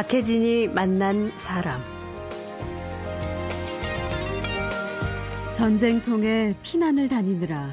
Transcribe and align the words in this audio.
박혜진이 0.00 0.68
만난 0.68 1.30
사람. 1.40 1.78
전쟁통에 5.54 6.54
피난을 6.62 7.10
다니느라 7.10 7.68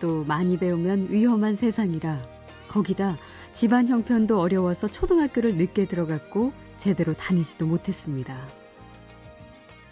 또 0.00 0.24
많이 0.24 0.56
배우면 0.56 1.06
위험한 1.10 1.54
세상이라 1.54 2.20
거기다 2.66 3.16
집안 3.52 3.86
형편도 3.86 4.40
어려워서 4.40 4.88
초등학교를 4.88 5.54
늦게 5.54 5.86
들어갔고 5.86 6.52
제대로 6.78 7.14
다니지도 7.14 7.66
못했습니다. 7.66 8.36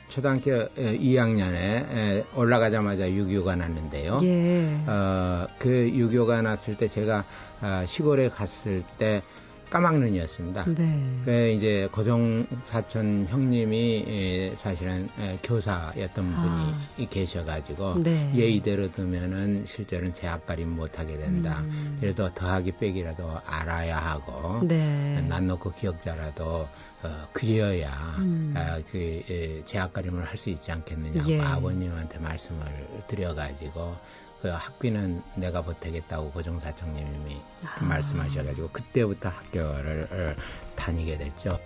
초등학교 0.09 0.66
2학년에 0.74 2.24
올라가자마자 2.34 3.09
유교가 3.12 3.55
났는데요. 3.55 4.18
예. 4.23 4.77
어, 4.88 5.46
그 5.60 5.88
유교가 5.95 6.43
났을 6.43 6.77
때 6.77 6.88
제가 6.88 7.24
어, 7.60 7.84
시골에 7.87 8.29
갔을 8.29 8.82
때 8.98 9.23
까막눈이었습니다. 9.70 10.65
네. 10.75 11.20
그 11.25 11.48
이제 11.51 11.88
고종 11.93 12.47
사촌 12.62 13.27
형님이 13.29 14.52
사실은 14.57 15.09
교사였던 15.43 16.15
분이 16.24 17.07
아. 17.07 17.09
계셔가지고 17.11 18.01
네. 18.02 18.33
예의대로 18.34 18.93
두면은 18.93 19.66
실제로는 19.66 20.12
제학가림 20.15 20.71
못하게 20.77 21.16
된다. 21.19 21.60
음. 21.60 21.97
그래도 22.01 22.33
더하기 22.33 22.73
빼기라도 22.73 23.38
알아야 23.45 23.98
하고 23.98 24.62
네. 24.65 25.24
난 25.29 25.47
놓고 25.47 25.73
기억자라도 25.73 26.69
어, 27.02 27.29
그려야 27.33 27.91
음. 28.19 28.55
아, 28.57 28.79
그 28.91 29.62
제학가림을 29.65 30.24
할 30.24 30.37
수 30.37 30.51
있지 30.51 30.71
않겠느냐고 30.71 31.30
예. 31.30 31.40
아버님한테 31.40 32.18
말씀을 32.18 32.66
드려가지고 33.07 33.96
그 34.40 34.48
학비는 34.48 35.23
내가 35.37 35.62
보태겠다고 35.62 36.30
고종사청님이 36.32 37.40
아. 37.65 37.84
말씀하셔가지고 37.84 38.70
그때부터 38.70 39.28
학교를 39.28 40.09
어, 40.10 40.43
다니게 40.76 41.18
됐죠. 41.18 41.59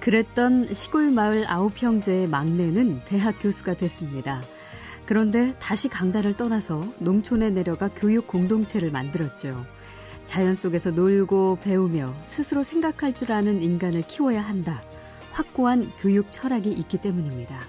그랬던 0.00 0.72
시골 0.74 1.10
마을 1.10 1.44
아홉 1.48 1.82
형제의 1.82 2.28
막내는 2.28 3.04
대학 3.06 3.40
교수가 3.40 3.74
됐습니다. 3.74 4.40
그런데 5.06 5.52
다시 5.58 5.88
강단을 5.88 6.36
떠나서 6.36 6.92
농촌에 6.98 7.50
내려가 7.50 7.88
교육 7.88 8.26
공동체를 8.26 8.90
만들었죠. 8.90 9.64
자연 10.24 10.54
속에서 10.54 10.90
놀고 10.90 11.58
배우며 11.62 12.12
스스로 12.24 12.64
생각할 12.64 13.14
줄 13.14 13.32
아는 13.32 13.62
인간을 13.62 14.02
키워야 14.02 14.40
한다. 14.40 14.82
확고한 15.32 15.92
교육 15.98 16.32
철학이 16.32 16.70
있기 16.72 16.98
때문입니다. 16.98 17.60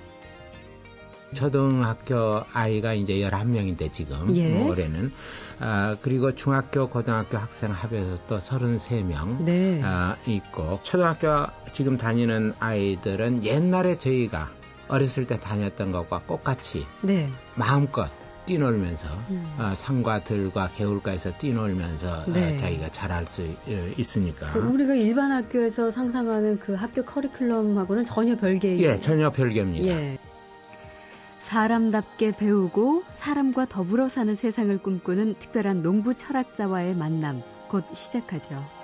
초등학교 1.34 2.44
아이가 2.54 2.94
이제 2.94 3.16
11명인데 3.16 3.92
지금 3.92 4.36
예. 4.36 4.50
뭐 4.50 4.70
올해는 4.70 5.12
아, 5.60 5.98
그리고 6.02 6.34
중학교 6.34 6.88
고등학교 6.88 7.38
학생 7.38 7.72
합해서 7.72 8.18
또 8.28 8.38
33명 8.38 9.44
네. 9.44 9.82
아, 9.84 10.16
있고 10.26 10.80
초등학교 10.84 11.48
지금 11.72 11.98
다니는 11.98 12.54
아이들은 12.60 13.44
옛날에 13.44 13.98
저희가 13.98 14.50
어렸을 14.88 15.28
때 15.28 15.36
다녔던 15.36 15.92
것과 15.92 16.24
똑같이 16.28 16.86
네. 17.02 17.30
마음껏 17.56 18.10
뛰놀면서 18.46 19.08
음. 19.30 19.56
어, 19.60 19.74
산과 19.76 20.24
들과 20.24 20.70
개울가에서 20.70 21.38
뛰놀면서 21.38 22.24
어, 22.28 22.32
네. 22.32 22.54
어, 22.56 22.58
자기가 22.58 22.90
잘할 22.90 23.28
수 23.28 23.44
어, 23.44 23.92
있으니까. 23.98 24.54
그 24.54 24.60
우리가 24.60 24.96
일반 24.96 25.32
학교에서 25.32 25.92
상상하는 25.92 26.58
그 26.58 26.74
학교 26.74 27.04
커리큘럼하고는 27.04 28.06
전혀 28.06 28.38
별개의. 28.38 28.82
예, 28.82 29.00
전혀 29.02 29.30
별개입니다. 29.32 29.88
예. 29.88 30.18
사람답게 31.48 32.34
배우고 32.34 33.04
사람과 33.10 33.68
더불어 33.68 34.10
사는 34.10 34.36
세상을 34.36 34.78
꿈꾸는 34.80 35.36
특별한 35.40 35.82
농부 35.82 36.14
철학자와의 36.14 36.94
만남 36.94 37.42
곧 37.70 37.86
시작하죠. 37.94 38.77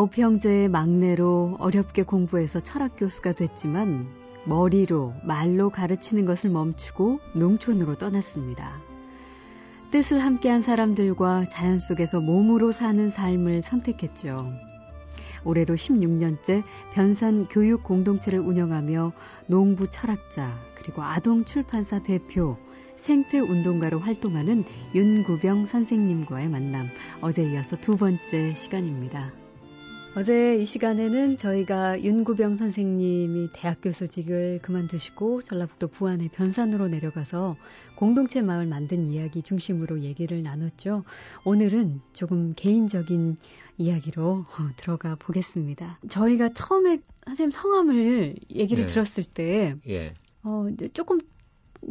아홉 0.00 0.16
형제의 0.16 0.70
막내로 0.70 1.56
어렵게 1.60 2.04
공부해서 2.04 2.58
철학 2.58 2.96
교수가 2.96 3.34
됐지만 3.34 4.08
머리로 4.46 5.12
말로 5.24 5.68
가르치는 5.68 6.24
것을 6.24 6.48
멈추고 6.48 7.20
농촌으로 7.34 7.96
떠났습니다. 7.96 8.80
뜻을 9.90 10.20
함께한 10.20 10.62
사람들과 10.62 11.44
자연 11.50 11.78
속에서 11.78 12.18
몸으로 12.18 12.72
사는 12.72 13.10
삶을 13.10 13.60
선택했죠. 13.60 14.50
올해로 15.44 15.74
16년째 15.74 16.62
변산 16.94 17.46
교육 17.46 17.84
공동체를 17.84 18.38
운영하며 18.38 19.12
농부 19.48 19.90
철학자 19.90 20.48
그리고 20.76 21.02
아동 21.02 21.44
출판사 21.44 21.98
대표 21.98 22.56
생태 22.96 23.38
운동가로 23.38 23.98
활동하는 23.98 24.64
윤구병 24.94 25.66
선생님과의 25.66 26.48
만남 26.48 26.88
어제 27.20 27.42
이어서 27.42 27.76
두 27.76 27.98
번째 27.98 28.54
시간입니다. 28.54 29.39
어제 30.16 30.56
이 30.56 30.64
시간에는 30.64 31.36
저희가 31.36 32.02
윤구병 32.02 32.56
선생님이 32.56 33.50
대학 33.52 33.80
교수직을 33.80 34.58
그만두시고 34.60 35.42
전라북도 35.42 35.86
부안의 35.86 36.30
변산으로 36.30 36.88
내려가서 36.88 37.56
공동체 37.94 38.42
마을 38.42 38.66
만든 38.66 39.08
이야기 39.08 39.40
중심으로 39.40 40.00
얘기를 40.00 40.42
나눴죠. 40.42 41.04
오늘은 41.44 42.00
조금 42.12 42.54
개인적인 42.56 43.36
이야기로 43.78 44.24
어, 44.24 44.46
들어가 44.76 45.14
보겠습니다. 45.14 46.00
저희가 46.08 46.48
처음에 46.48 46.98
선생님 47.26 47.52
성함을 47.52 48.34
얘기를 48.50 48.86
네. 48.86 48.90
들었을 48.90 49.22
때 49.22 49.76
예. 49.86 50.14
어, 50.42 50.66
조금 50.92 51.20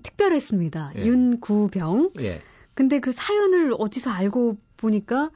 특별했습니다. 0.03 0.91
예. 0.97 1.06
윤구병. 1.06 2.12
예. 2.19 2.41
근데 2.74 3.00
그 3.00 3.13
사연을 3.13 3.74
어디서 3.78 4.12
알고 4.12 4.57
보니까 4.75 5.31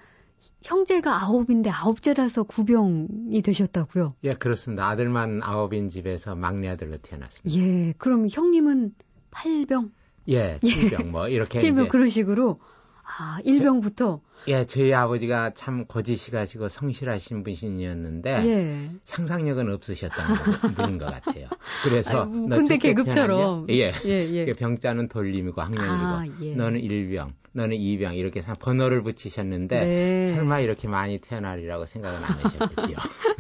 형제가 0.63 1.21
아홉인데 1.23 1.69
아홉째라서 1.69 2.43
구병이 2.43 3.41
되셨다고요? 3.43 4.15
예, 4.23 4.33
그렇습니다. 4.33 4.87
아들만 4.87 5.41
아홉인 5.43 5.89
집에서 5.89 6.35
막내 6.35 6.69
아들로 6.69 6.97
태어났습니다. 6.97 7.61
예, 7.61 7.93
그럼 7.97 8.27
형님은 8.31 8.93
팔병? 9.31 9.91
예, 10.29 10.59
칠병 10.63 11.11
뭐 11.11 11.27
이렇게 11.27 11.59
칠병 11.59 11.89
그런 11.89 12.09
식으로 12.09 12.59
아, 13.03 13.39
일병부터 13.43 14.21
예, 14.47 14.65
저희 14.65 14.93
아버지가 14.93 15.53
참 15.53 15.85
거짓이가시고 15.85 16.67
성실하신 16.67 17.43
분이었는데 17.43 18.45
예. 18.45 18.91
상상력은 19.05 19.71
없으셨던 19.71 20.73
분인 20.73 20.97
것 20.97 21.05
같아요. 21.05 21.47
그래서 21.83 22.23
아유, 22.23 22.47
군대 22.49 22.77
계급처럼 22.77 23.67
예, 23.69 23.93
예, 24.05 24.29
예. 24.31 24.45
그 24.45 24.53
병자는 24.53 25.07
돌림이고 25.07 25.61
학년이고 25.61 25.87
아, 25.89 26.25
예. 26.41 26.55
너는 26.55 26.81
일병, 26.81 27.33
너는 27.53 27.77
이병 27.77 28.15
이렇게 28.15 28.41
번호를 28.41 29.03
붙이셨는데 29.03 29.85
네. 29.85 30.33
설마 30.33 30.59
이렇게 30.59 30.87
많이 30.87 31.19
태어나리라고 31.19 31.85
생각은 31.85 32.23
안 32.23 32.23
하셨겠죠. 32.23 32.93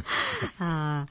아. 0.59 1.05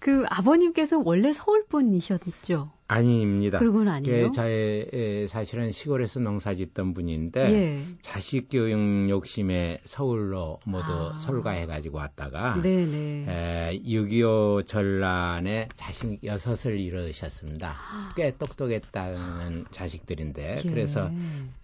그 0.00 0.24
아버님께서 0.30 1.00
원래 1.04 1.32
서울 1.32 1.66
분이셨죠? 1.66 2.70
아닙니다. 2.88 3.58
그건 3.58 3.86
아니에요. 3.88 4.24
예, 4.24 4.28
제 4.30 5.26
사실은 5.28 5.70
시골에서 5.70 6.20
농사 6.20 6.54
짓던 6.54 6.94
분인데 6.94 7.40
예. 7.52 7.84
자식 8.00 8.48
교육 8.50 9.10
욕심에 9.10 9.78
서울로 9.84 10.58
모두 10.64 10.86
아. 10.90 11.18
설가해 11.18 11.66
가지고 11.66 11.98
왔다가 11.98 12.60
에, 12.64 13.78
6.25 13.84 14.66
전란에 14.66 15.68
자식 15.76 16.24
여섯을 16.24 16.80
이루셨습니다. 16.80 17.76
아. 17.76 18.12
꽤 18.16 18.34
똑똑했다는 18.36 19.66
자식들인데 19.70 20.62
예. 20.64 20.68
그래서 20.68 21.10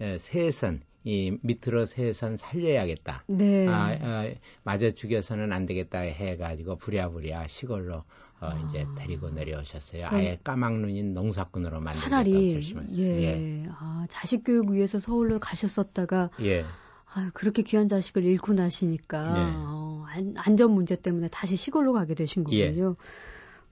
에, 0.00 0.18
세선 0.18 0.82
이 1.04 1.36
밑으로 1.42 1.84
세선 1.84 2.36
살려야겠다. 2.36 3.24
네. 3.26 3.68
아, 3.68 3.96
아, 4.00 4.30
마저 4.62 4.90
죽여서는 4.90 5.52
안 5.52 5.66
되겠다 5.66 5.98
해가지고 5.98 6.76
부랴부랴 6.76 7.46
시골로 7.46 7.96
어, 7.96 8.04
아. 8.40 8.64
이제 8.64 8.86
데리고 8.96 9.30
내려오셨어요. 9.30 10.06
아예 10.08 10.38
까막눈인 10.42 11.12
농사꾼으로 11.14 11.80
만들겠다고 11.80 12.30
결심했어요. 12.30 12.98
예. 12.98 13.22
예. 13.22 13.68
아, 13.78 14.06
자식 14.08 14.44
교육 14.44 14.70
위해서 14.70 14.98
서울로 14.98 15.38
가셨었다가 15.38 16.30
예. 16.40 16.64
아, 17.12 17.30
그렇게 17.34 17.62
귀한 17.62 17.86
자식을 17.86 18.24
잃고 18.24 18.54
나시니까 18.54 19.18
예. 19.20 19.52
어, 19.66 20.06
안, 20.36 20.56
전 20.56 20.72
문제 20.72 20.96
때문에 20.96 21.28
다시 21.28 21.56
시골로 21.56 21.92
가게 21.92 22.14
되신 22.14 22.44
예. 22.50 22.68
거군요. 22.68 22.96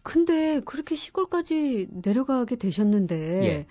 근데 0.02 0.61
그렇게 0.61 0.96
시골까지 0.96 1.88
내려가게 1.90 2.56
되셨는데 2.56 3.44
예. 3.44 3.67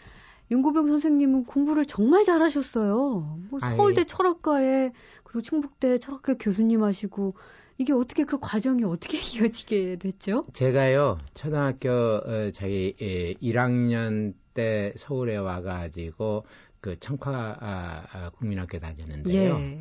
윤고병 0.51 0.87
선생님은 0.87 1.45
공부를 1.45 1.85
정말 1.85 2.25
잘하셨어요. 2.25 3.39
뭐 3.49 3.59
서울대 3.59 4.01
아이. 4.01 4.05
철학과에 4.05 4.91
그리고 5.23 5.41
충북대 5.41 5.97
철학과 5.97 6.35
교수님 6.37 6.83
하시고 6.83 7.35
이게 7.77 7.93
어떻게 7.93 8.25
그 8.25 8.37
과정이 8.39 8.83
어떻게 8.83 9.17
이어지게 9.41 9.95
됐죠? 9.97 10.43
제가요 10.53 11.17
초등학교 11.33 11.89
어, 11.89 12.51
저희 12.53 12.95
예, 13.01 13.33
1학년 13.35 14.33
때 14.53 14.93
서울에 14.97 15.37
와가지고 15.37 16.43
그 16.81 16.99
청파 16.99 17.57
아, 17.59 18.03
아, 18.11 18.29
국민학교 18.31 18.79
다녔는데요. 18.79 19.55
예. 19.55 19.79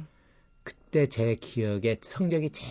그때 0.63 1.07
제 1.07 1.35
기억에 1.35 1.99
성적이 2.01 2.51
제일 2.51 2.71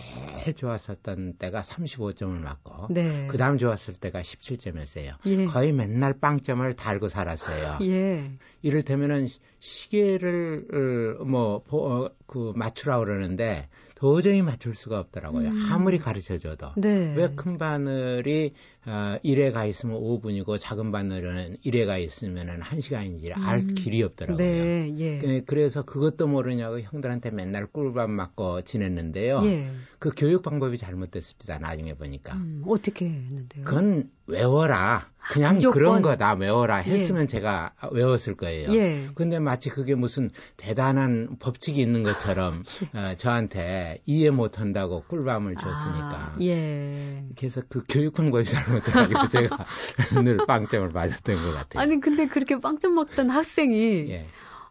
좋았었던 0.54 1.34
때가 1.38 1.62
35점을 1.62 2.38
맞고 2.38 2.88
네. 2.90 3.26
그다음 3.28 3.58
좋았을 3.58 3.94
때가 3.94 4.22
17점이었어요. 4.22 5.14
예. 5.26 5.44
거의 5.46 5.72
맨날 5.72 6.14
빵점을 6.18 6.72
달고 6.74 7.08
살았어요. 7.08 7.78
예. 7.82 8.30
이를테면은 8.62 9.28
시계를 9.60 11.18
어, 11.20 11.24
뭐그 11.24 12.50
어, 12.50 12.52
맞추라 12.54 12.98
그러는데 12.98 13.68
도저히 14.00 14.40
맞출 14.40 14.74
수가 14.74 14.98
없더라고요. 14.98 15.50
음. 15.50 15.68
아무리 15.70 15.98
가르쳐 15.98 16.38
줘도. 16.38 16.72
네. 16.78 17.14
왜큰 17.14 17.58
바늘이 17.58 18.54
어, 18.86 19.18
1회 19.22 19.52
가 19.52 19.66
있으면 19.66 20.00
5분이고 20.00 20.58
작은 20.58 20.90
바늘은 20.90 21.58
1회 21.66 21.84
가 21.84 21.98
있으면은 21.98 22.60
1시간인지 22.60 23.36
음. 23.36 23.44
알 23.44 23.60
길이 23.60 24.02
없더라고요. 24.02 24.38
네, 24.38 24.90
예. 24.98 25.18
그, 25.18 25.42
그래서 25.44 25.82
그것도 25.82 26.28
모르냐고 26.28 26.80
형들한테 26.80 27.30
맨날 27.30 27.66
꿀밥 27.66 28.08
맞고 28.08 28.62
지냈는데요. 28.62 29.42
예. 29.44 29.70
그 29.98 30.10
교육 30.16 30.42
방법이 30.42 30.78
잘못됐습니다. 30.78 31.58
나중에 31.58 31.92
보니까. 31.92 32.36
음, 32.36 32.62
어떻게 32.66 33.04
했는데요? 33.04 33.64
그건 33.66 34.10
외워라. 34.26 35.10
그냥 35.20 35.54
무조건. 35.54 35.72
그런 35.72 36.02
거다 36.02 36.34
외워라 36.34 36.78
예. 36.78 36.90
했으면 36.90 37.22
예. 37.22 37.26
제가 37.26 37.72
외웠을 37.92 38.36
거예요. 38.36 38.72
예. 38.74 39.06
근데 39.14 39.38
마치 39.38 39.68
그게 39.68 39.94
무슨 39.94 40.30
대단한 40.56 41.36
법칙이 41.38 41.80
있는 41.80 42.02
것처럼 42.02 42.64
어, 42.94 43.14
저한테 43.16 44.02
이해 44.06 44.30
못 44.30 44.58
한다고 44.58 45.04
꿀밤을 45.06 45.54
줬으니까. 45.56 46.34
아, 46.34 46.36
예. 46.40 47.24
그래서 47.36 47.62
그 47.68 47.82
교육 47.88 48.14
방법이 48.14 48.44
잘못돼가지고 48.44 49.28
제가 49.28 49.66
늘 50.24 50.38
빵점을 50.46 50.88
맞았던 50.88 51.36
것 51.36 51.52
같아요. 51.52 51.82
아니 51.82 52.00
근데 52.00 52.26
그렇게 52.26 52.58
빵점 52.60 52.94
먹던 52.94 53.30
학생이 53.30 54.10
예. 54.10 54.26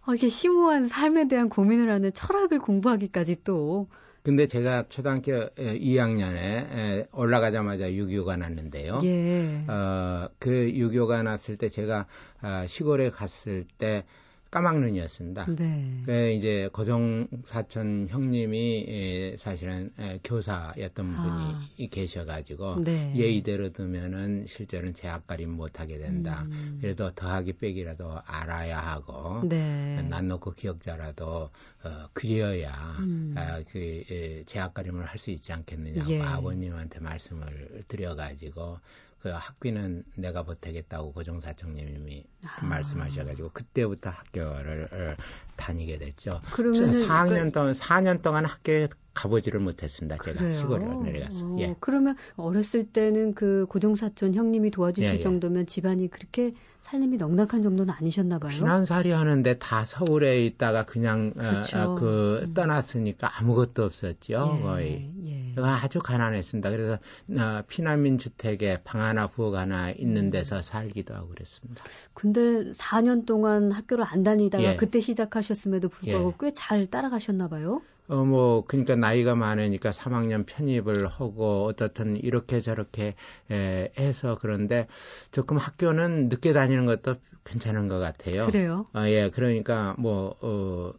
어, 0.05 0.15
이게 0.15 0.27
심오한 0.29 0.87
삶에 0.87 1.27
대한 1.27 1.49
고민을 1.49 1.91
하는 1.91 2.11
철학을 2.13 2.59
공부하기까지 2.59 3.43
또 3.43 3.87
근데 4.29 4.45
제가 4.45 4.83
초등학교 4.89 5.47
2학년에 5.57 7.07
올라가자마자 7.13 7.91
유교가 7.91 8.37
났는데요. 8.37 8.99
예. 9.03 9.63
어, 9.67 10.29
그 10.37 10.69
유교가 10.71 11.23
났을 11.23 11.57
때 11.57 11.67
제가 11.67 12.05
어, 12.43 12.63
시골에 12.67 13.09
갔을 13.09 13.65
때 13.79 14.03
까막눈이었습니다. 14.51 15.45
네. 15.55 16.01
그 16.05 16.31
이제 16.31 16.69
고종 16.73 17.27
사촌 17.43 18.07
형님이 18.09 18.85
예, 18.87 19.37
사실은 19.37 19.91
예, 19.99 20.19
교사였던 20.23 21.15
아. 21.15 21.61
분이 21.77 21.89
계셔가지고 21.89 22.81
네. 22.81 23.13
예의대로 23.15 23.69
두면은 23.71 24.47
실제로는 24.47 24.95
제학가림 24.95 25.51
못하게 25.51 25.99
된다. 25.99 26.43
음. 26.47 26.79
그래도 26.81 27.11
더하기 27.11 27.53
빼기라도 27.53 28.19
알아야 28.25 28.79
하고 28.79 29.47
네. 29.47 30.01
난 30.09 30.27
놓고 30.27 30.53
기억자라도 30.53 31.49
어, 31.83 32.09
그려야 32.13 32.73
음. 32.99 33.35
아, 33.37 33.61
그 33.71 34.03
예, 34.09 34.43
제학가림을 34.45 35.05
할 35.05 35.19
수 35.19 35.31
있지 35.31 35.51
않겠느냐 35.51 36.05
고 36.05 36.11
예. 36.11 36.21
아버님한테 36.21 36.99
말씀을 37.01 37.83
드려가지고 37.89 38.79
그 39.19 39.29
학비는 39.29 40.03
내가 40.15 40.43
보태겠다고 40.43 41.11
고종사청님이 41.13 42.25
아. 42.45 42.65
말씀하셔가지고 42.65 43.49
그때부터 43.49 44.09
학교를 44.09 44.87
어, 44.91 45.23
다니게 45.57 45.97
됐죠. 45.97 46.39
그러면 46.53 46.91
4학년 46.91 47.51
동안 47.51 47.73
4년 47.73 48.21
동안 48.21 48.45
학교에 48.45 48.87
가보지를 49.13 49.59
못했습니다. 49.59 50.15
제가 50.23 50.39
그래요? 50.39 50.55
시골을 50.55 51.03
내려가서. 51.03 51.45
어, 51.45 51.57
예. 51.59 51.75
그러면 51.81 52.15
어렸을 52.37 52.85
때는 52.85 53.33
그 53.33 53.65
고종사촌 53.67 54.33
형님이 54.33 54.71
도와주실 54.71 55.11
예, 55.11 55.15
예. 55.17 55.19
정도면 55.19 55.65
집안이 55.65 56.07
그렇게 56.07 56.53
살림이 56.79 57.17
넉넉한 57.17 57.61
정도는 57.61 57.93
아니셨나 57.93 58.39
봐요. 58.39 58.51
피난살이 58.51 59.11
하는데 59.11 59.57
다 59.57 59.85
서울에 59.85 60.45
있다가 60.45 60.85
그냥 60.85 61.33
어, 61.35 61.39
그렇죠. 61.39 61.77
어, 61.77 61.95
그 61.95 62.39
음. 62.43 62.53
떠났으니까 62.53 63.39
아무것도 63.39 63.83
없었죠. 63.83 64.57
예, 64.59 64.61
거의. 64.63 65.11
예. 65.57 65.61
아주 65.61 65.99
가난했습니다. 65.99 66.69
그래서 66.69 66.93
어, 66.93 67.63
피난민 67.67 68.17
주택에 68.17 68.81
방 68.83 69.01
하나 69.01 69.27
부엌 69.27 69.55
하나 69.55 69.91
있는 69.91 70.25
음. 70.25 70.31
데서 70.31 70.61
살기도 70.61 71.13
하고 71.13 71.29
그랬습니다. 71.29 71.83
근데 72.13 72.71
4년 72.71 73.25
동안 73.25 73.71
학교를 73.71 74.05
안 74.07 74.23
다니다가 74.23 74.63
예. 74.63 74.75
그때 74.75 74.99
시작하셨음에도 74.99 75.89
불구하고 75.89 76.33
예. 76.41 76.45
꽤잘 76.47 76.87
따라가셨나 76.87 77.47
봐요. 77.47 77.81
어, 78.09 78.25
뭐, 78.25 78.65
그러니까 78.65 78.95
나이가 78.95 79.35
많으니까 79.35 79.91
3학년 79.91 80.43
편입을 80.47 81.05
하고, 81.05 81.65
어떻든 81.65 82.17
이렇게 82.17 82.59
저렇게 82.59 83.13
에, 83.51 83.91
해서 83.99 84.35
그런데 84.41 84.87
조금 85.31 85.57
학교는 85.57 86.27
늦게 86.29 86.53
다니는 86.53 86.87
것도 86.87 87.15
괜찮은 87.45 87.87
것 87.87 87.99
같아요. 87.99 88.47
그래요? 88.47 88.87
어, 88.95 89.01
예, 89.07 89.29
그러니까 89.29 89.95
뭐, 89.99 90.35
어, 90.41 90.91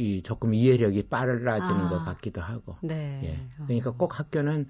이 0.00 0.22
조금 0.22 0.54
이해력이 0.54 1.04
빨라지는 1.04 1.80
아, 1.80 1.88
것 1.90 2.04
같기도 2.04 2.40
하고. 2.40 2.76
네. 2.80 3.20
예. 3.24 3.64
그러니까 3.64 3.90
꼭 3.90 4.18
학교는 4.18 4.66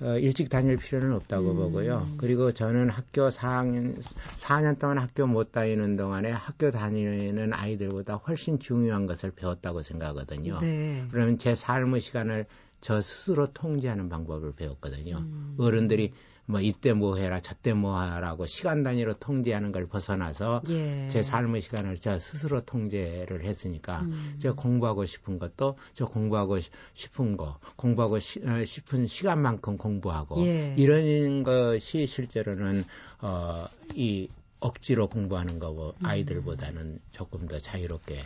어, 0.00 0.16
일찍 0.18 0.48
다닐 0.48 0.78
필요는 0.78 1.14
없다고 1.16 1.50
음. 1.50 1.56
보고요. 1.56 2.08
그리고 2.16 2.52
저는 2.52 2.88
학교 2.88 3.28
4학년 3.28 3.98
4년 3.98 4.78
동안 4.78 4.96
학교 4.98 5.26
못 5.26 5.52
다니는 5.52 5.96
동안에 5.96 6.30
학교 6.30 6.70
다니는 6.70 7.52
아이들보다 7.52 8.14
훨씬 8.16 8.58
중요한 8.58 9.06
것을 9.06 9.32
배웠다고 9.32 9.82
생각하거든요. 9.82 10.58
네. 10.60 11.04
그러면 11.10 11.36
제 11.36 11.54
삶의 11.54 12.00
시간을 12.00 12.46
저 12.80 13.02
스스로 13.02 13.52
통제하는 13.52 14.08
방법을 14.08 14.52
배웠거든요. 14.52 15.18
음. 15.18 15.56
어른들이 15.58 16.12
뭐 16.50 16.60
이때 16.60 16.92
뭐 16.92 17.16
해라 17.16 17.40
저때 17.40 17.72
뭐 17.72 17.96
하라고 17.96 18.46
시간 18.46 18.82
단위로 18.82 19.14
통제하는 19.14 19.72
걸 19.72 19.86
벗어나서 19.86 20.62
예. 20.68 21.08
제 21.10 21.22
삶의 21.22 21.62
시간을 21.62 21.96
저 21.96 22.18
스스로 22.18 22.60
통제를 22.60 23.44
했으니까 23.44 24.00
음. 24.00 24.36
제가 24.38 24.54
공부하고 24.56 25.06
싶은 25.06 25.38
것도 25.38 25.76
저 25.92 26.06
공부하고 26.06 26.58
싶은 26.94 27.36
거 27.36 27.58
공부하고 27.76 28.18
시, 28.18 28.40
어, 28.44 28.64
싶은 28.64 29.06
시간만큼 29.06 29.78
공부하고 29.78 30.44
예. 30.46 30.74
이런 30.76 31.42
것이 31.42 32.06
실제로는 32.06 32.84
어이 33.20 34.28
억지로 34.58 35.08
공부하는 35.08 35.58
거 35.58 35.94
음. 35.98 36.06
아이들보다는 36.06 37.00
조금 37.12 37.46
더 37.46 37.58
자유롭게 37.58 38.18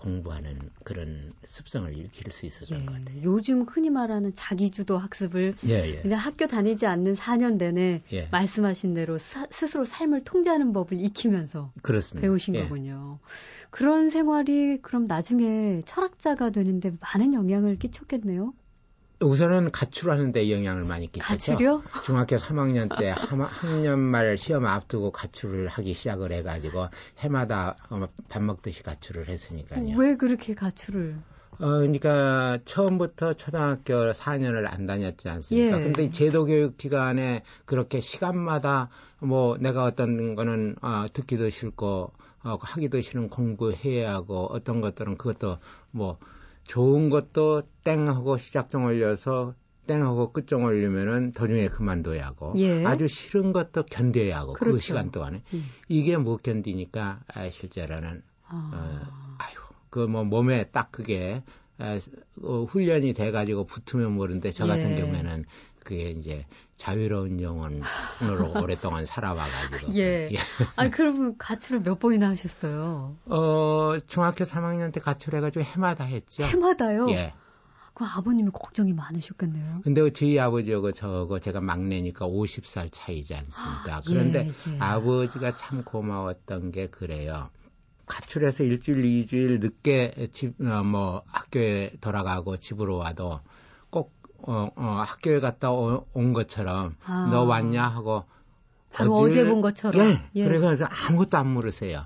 공부하는 0.00 0.58
그런 0.82 1.32
습성을 1.44 1.94
일으킬 1.96 2.32
수 2.32 2.46
있었던 2.46 2.80
예, 2.80 2.84
것 2.84 2.92
같아요. 2.92 3.22
요즘 3.22 3.62
흔히 3.62 3.90
말하는 3.90 4.34
자기주도 4.34 4.98
학습을 4.98 5.54
예, 5.66 5.88
예. 5.88 6.02
그냥 6.02 6.18
학교 6.18 6.46
다니지 6.46 6.86
않는 6.86 7.14
4년 7.14 7.56
내내 7.58 8.00
예. 8.12 8.28
말씀하신 8.30 8.94
대로 8.94 9.18
사, 9.18 9.46
스스로 9.50 9.84
삶을 9.84 10.24
통제하는 10.24 10.72
법을 10.72 10.98
익히면서 10.98 11.72
그렇습니다. 11.82 12.26
배우신 12.26 12.54
예. 12.54 12.62
거군요. 12.62 13.18
그런 13.70 14.10
생활이 14.10 14.78
그럼 14.82 15.06
나중에 15.06 15.82
철학자가 15.84 16.50
되는데 16.50 16.92
많은 17.00 17.34
영향을 17.34 17.78
끼쳤겠네요. 17.78 18.54
우선은 19.22 19.70
가출하는 19.70 20.32
데 20.32 20.50
영향을 20.50 20.84
많이 20.84 21.10
끼쳤죠. 21.10 21.52
가출이요? 21.52 21.82
중학교 22.04 22.36
3학년 22.36 22.98
때 22.98 23.14
학년 23.14 23.98
말 23.98 24.38
시험 24.38 24.64
앞두고 24.64 25.12
가출을 25.12 25.68
하기 25.68 25.92
시작을 25.92 26.32
해가지고 26.32 26.88
해마다 27.18 27.76
밥 28.30 28.42
먹듯이 28.42 28.82
가출을 28.82 29.28
했으니까요. 29.28 29.96
왜 29.98 30.16
그렇게 30.16 30.54
가출을? 30.54 31.16
어, 31.58 31.66
그러니까 31.66 32.58
처음부터 32.64 33.34
초등학교 33.34 34.12
4년을 34.12 34.66
안 34.66 34.86
다녔지 34.86 35.28
않습니까? 35.28 35.78
예. 35.78 35.82
근데 35.84 36.10
제도 36.10 36.46
교육 36.46 36.78
기간에 36.78 37.42
그렇게 37.66 38.00
시간마다 38.00 38.88
뭐 39.18 39.58
내가 39.58 39.84
어떤 39.84 40.34
거는 40.34 40.76
어, 40.80 41.04
듣기도 41.12 41.50
싫고 41.50 42.12
어, 42.44 42.58
하기도 42.58 43.02
싫은 43.02 43.28
공부해야 43.28 44.14
하고 44.14 44.46
어떤 44.46 44.80
것들은 44.80 45.18
그것도 45.18 45.58
뭐 45.90 46.16
좋은 46.64 47.08
것도 47.08 47.62
땡하고 47.84 48.36
시작점 48.36 48.84
올려서 48.84 49.54
땡하고 49.86 50.32
끝점 50.32 50.64
올리면은 50.64 51.32
도중에 51.32 51.66
그만둬야 51.68 52.26
하고 52.26 52.54
예. 52.56 52.84
아주 52.84 53.08
싫은 53.08 53.52
것도 53.52 53.84
견뎌야 53.84 54.38
하고 54.38 54.52
그 54.52 54.60
그렇죠. 54.60 54.74
그 54.74 54.78
시간 54.78 55.10
동안에 55.10 55.38
예. 55.54 55.58
이게 55.88 56.16
못 56.16 56.42
견디니까 56.42 57.22
아, 57.26 57.50
실제로는 57.50 58.22
아. 58.46 58.70
어, 58.72 59.34
아유 59.38 59.56
그 59.90 60.06
뭐 60.06 60.24
몸에 60.24 60.64
딱 60.70 60.92
그게 60.92 61.42
아, 61.78 61.98
어, 62.42 62.64
훈련이 62.64 63.14
돼가지고 63.14 63.64
붙으면 63.64 64.12
모르는데 64.12 64.52
저 64.52 64.66
같은 64.66 64.92
예. 64.92 65.00
경우에는 65.00 65.44
그게 65.80 66.10
이제 66.10 66.46
자유로운 66.80 67.42
영혼으로 67.42 67.82
오랫동안 68.64 69.04
살아와가지고. 69.04 69.94
예. 69.96 70.30
예. 70.32 70.38
아니, 70.76 70.90
그러면 70.90 71.36
가출을 71.36 71.82
몇 71.82 71.98
번이나 71.98 72.30
하셨어요? 72.30 73.16
어, 73.26 73.98
중학교 74.06 74.44
3학년 74.44 74.90
때 74.90 74.98
가출해가지고 74.98 75.62
해마다 75.62 76.04
했죠. 76.04 76.42
해마다요? 76.42 77.10
예. 77.10 77.34
그 77.92 78.04
아버님이 78.04 78.50
걱정이 78.50 78.94
많으셨겠네요. 78.94 79.82
근데 79.84 80.08
저희 80.08 80.38
아버지하고 80.38 80.92
저거 80.92 81.38
제가 81.38 81.60
막내니까 81.60 82.26
50살 82.26 82.88
차이지 82.90 83.34
않습니까? 83.34 83.96
아, 83.96 84.00
그런데 84.06 84.46
예, 84.46 84.72
예. 84.72 84.78
아버지가 84.78 85.52
참 85.52 85.84
고마웠던 85.84 86.70
게 86.72 86.86
그래요. 86.86 87.50
가출해서 88.06 88.64
일주일, 88.64 89.04
이주일 89.04 89.60
늦게 89.60 90.28
집, 90.32 90.54
어, 90.62 90.82
뭐 90.82 91.22
학교에 91.26 91.90
돌아가고 92.00 92.56
집으로 92.56 92.96
와도 92.96 93.40
어, 94.42 94.70
어, 94.74 95.02
학교에 95.06 95.40
갔다 95.40 95.70
오, 95.70 96.06
온 96.14 96.32
것처럼 96.32 96.96
아. 97.04 97.28
너 97.30 97.44
왔냐 97.44 97.86
하고 97.86 98.24
바로 98.92 99.14
어제 99.14 99.44
본 99.44 99.60
것처럼. 99.60 100.00
예. 100.00 100.22
예. 100.34 100.44
그래서 100.44 100.86
아무것도 100.86 101.38
안 101.38 101.46
물으세요. 101.48 102.04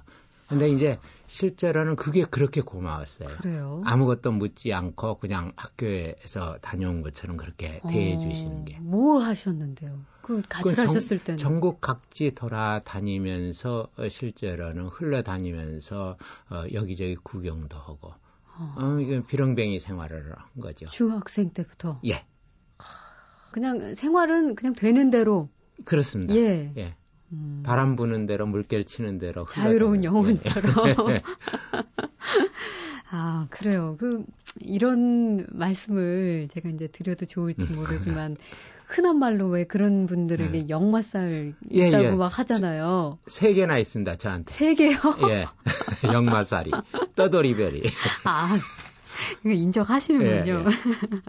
근데 0.48 0.68
이제 0.68 0.98
실제로는 1.26 1.96
그게 1.96 2.24
그렇게 2.24 2.60
고마웠어요. 2.60 3.30
그래요? 3.38 3.82
아무것도 3.86 4.32
묻지 4.32 4.72
않고 4.72 5.18
그냥 5.18 5.52
학교에서 5.56 6.58
다녀온 6.60 7.02
것처럼 7.02 7.36
그렇게 7.36 7.80
대해 7.88 8.16
주시는 8.18 8.60
어, 8.60 8.64
게. 8.64 8.78
뭘 8.80 9.22
하셨는데요? 9.22 9.98
그 10.20 10.42
가출하셨을 10.48 11.18
그 11.18 11.24
때는 11.24 11.38
전국 11.38 11.80
각지 11.80 12.30
돌아다니면서 12.34 13.88
어, 13.96 14.08
실제로는 14.08 14.86
흘러다니면서 14.88 16.16
어, 16.50 16.64
여기저기 16.72 17.16
구경도 17.16 17.76
하고 17.78 18.12
어. 18.56 18.74
어, 18.76 19.00
이게 19.00 19.24
비렁뱅이 19.24 19.78
생활을 19.80 20.32
한 20.36 20.60
거죠. 20.60 20.86
중학생 20.86 21.50
때부터. 21.50 22.00
예. 22.06 22.24
그냥 23.52 23.94
생활은 23.94 24.54
그냥 24.54 24.74
되는 24.74 25.10
대로. 25.10 25.48
그렇습니다. 25.84 26.34
예. 26.34 26.72
예. 26.76 26.96
음. 27.32 27.62
바람 27.64 27.96
부는 27.96 28.26
대로 28.26 28.46
물결 28.46 28.84
치는 28.84 29.18
대로 29.18 29.46
자유로운 29.46 30.04
영혼처럼. 30.04 30.74
예. 31.10 31.22
아 33.10 33.46
그래요. 33.50 33.96
그 33.98 34.24
이런 34.58 35.46
말씀을 35.50 36.48
제가 36.50 36.68
이제 36.68 36.88
드려도 36.88 37.26
좋을지 37.26 37.72
모르지만 37.72 38.36
흔한 38.94 39.18
말로 39.18 39.48
왜 39.48 39.64
그런 39.64 40.06
분들에게 40.06 40.50
네. 40.50 40.68
역마살 40.68 41.54
예, 41.72 41.88
있다고 41.88 42.04
예, 42.04 42.08
예. 42.10 42.14
막 42.14 42.38
하잖아요. 42.38 43.18
세 43.26 43.52
개나 43.52 43.78
있습니다, 43.78 44.14
저한테. 44.14 44.52
세 44.52 44.74
개요? 44.74 44.96
예. 45.28 45.46
역마살이. 46.12 46.70
떠돌이별이. 47.16 47.82
아, 48.24 48.56
인정하시는군요. 49.44 50.52
예, 50.52 50.64
예. 50.64 50.64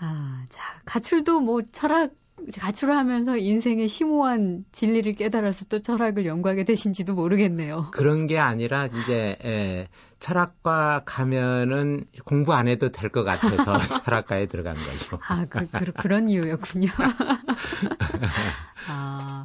아, 0.00 0.44
자, 0.50 0.62
가출도 0.84 1.40
뭐 1.40 1.62
철학 1.72 2.10
가출을 2.58 2.96
하면서 2.96 3.36
인생의 3.36 3.88
심오한 3.88 4.64
진리를 4.72 5.12
깨달아서 5.14 5.66
또 5.66 5.80
철학을 5.80 6.26
연구하게 6.26 6.64
되신지도 6.64 7.14
모르겠네요. 7.14 7.88
그런 7.92 8.26
게 8.26 8.38
아니라 8.38 8.86
이제 8.86 9.36
에, 9.44 9.88
철학과 10.18 11.02
가면은 11.04 12.04
공부 12.24 12.54
안 12.54 12.68
해도 12.68 12.90
될 12.90 13.10
것 13.10 13.24
같아서 13.24 13.78
철학과에 14.04 14.46
들어간 14.46 14.74
거죠. 14.74 15.18
아, 15.28 15.46
그, 15.48 15.66
그, 15.70 15.92
그런 15.92 16.28
이유였군요. 16.28 16.88
아, 18.88 19.44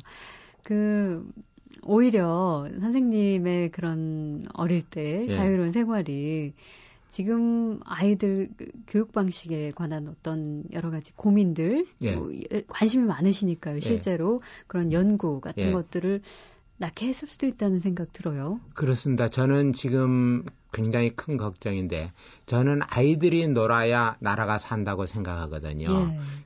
그 0.63 1.25
오히려 1.83 2.67
선생님의 2.79 3.71
그런 3.71 4.45
어릴 4.53 4.81
때 4.83 5.25
예. 5.27 5.35
자유로운 5.35 5.71
생활이 5.71 6.53
지금 7.13 7.79
아이들 7.85 8.49
그 8.57 8.65
교육 8.87 9.11
방식에 9.11 9.69
관한 9.69 10.07
어떤 10.07 10.63
여러 10.73 10.89
가지 10.89 11.13
고민들 11.13 11.85
예. 12.01 12.15
뭐 12.15 12.33
예, 12.33 12.63
관심이 12.67 13.03
많으시니까요. 13.03 13.75
예. 13.75 13.79
실제로 13.81 14.39
예. 14.41 14.63
그런 14.65 14.91
연구 14.91 15.39
같은 15.39 15.61
예. 15.63 15.71
것들을 15.71 16.21
낳게 16.77 17.07
했을 17.07 17.27
수도 17.27 17.45
있다는 17.45 17.79
생각 17.79 18.11
들어요. 18.13 18.59
그렇습니다. 18.73 19.27
저는 19.27 19.73
지금 19.73 20.43
굉장히 20.71 21.15
큰 21.15 21.37
걱정인데 21.37 22.11
저는 22.47 22.79
아이들이 22.87 23.47
놀아야 23.47 24.17
나라가 24.19 24.57
산다고 24.57 25.05
생각하거든요. 25.05 25.89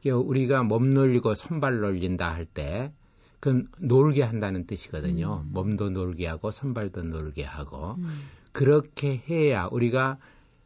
예. 0.05 0.12
우리가 0.12 0.63
몸 0.63 0.89
놀리고 0.89 1.33
손발 1.33 1.79
놀린다 1.79 2.29
할 2.33 2.45
때 2.45 2.91
그건 3.39 3.69
놀게 3.79 4.21
한다는 4.21 4.67
뜻이거든요. 4.67 5.43
음. 5.45 5.50
몸도 5.53 5.91
놀게 5.91 6.27
하고 6.27 6.51
손발도 6.51 7.03
놀게 7.03 7.45
하고 7.45 7.95
음. 8.00 8.24
그렇게 8.51 9.21
해야 9.29 9.69
우리가 9.71 10.17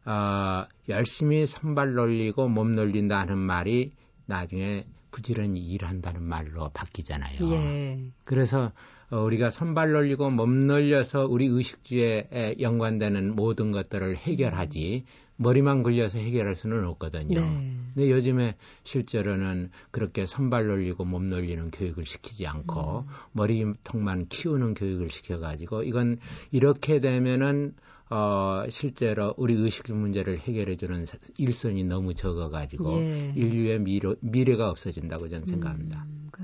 어, 0.04 0.64
열심히 0.88 1.46
선발 1.46 1.94
놀리고 1.94 2.48
몸 2.48 2.74
놀린다 2.74 3.20
하는 3.20 3.38
말이 3.38 3.92
나중에 4.26 4.84
부지런히 5.10 5.60
일한다는 5.60 6.22
말로 6.22 6.70
바뀌잖아요. 6.72 7.38
예. 7.52 8.10
그래서 8.24 8.72
어, 9.10 9.18
우리가 9.18 9.50
선발 9.50 9.92
놀리고 9.92 10.30
몸 10.30 10.66
놀려서 10.66 11.26
우리 11.26 11.46
의식주에 11.46 12.56
연관되는 12.60 13.36
모든 13.36 13.70
것들을 13.70 14.16
해결하지 14.16 15.04
머리만 15.36 15.82
굴려서 15.82 16.18
해결할 16.18 16.54
수는 16.54 16.84
없거든요. 16.86 17.40
네. 17.40 17.76
근데 17.94 18.10
요즘에 18.10 18.56
실제로는 18.84 19.70
그렇게 19.90 20.24
선발 20.24 20.66
놀리고 20.68 21.04
몸 21.04 21.28
놀리는 21.28 21.70
교육을 21.70 22.06
시키지 22.06 22.46
않고 22.46 23.00
음. 23.00 23.14
머리통만 23.32 24.28
키우는 24.28 24.74
교육을 24.74 25.10
시켜가지고 25.10 25.82
이건 25.82 26.18
이렇게 26.50 27.00
되면은 27.00 27.74
어, 28.12 28.68
실제로 28.68 29.32
우리 29.38 29.54
의식 29.54 29.90
문제를 29.90 30.38
해결해 30.38 30.76
주는 30.76 31.02
일선이 31.38 31.84
너무 31.84 32.12
적어가지고 32.12 32.98
예. 32.98 33.32
인류의 33.34 33.78
미래, 33.80 34.14
미래가 34.20 34.68
없어진다고 34.68 35.28
저는 35.28 35.46
생각합니다. 35.46 36.04
음, 36.06 36.28
그 36.30 36.42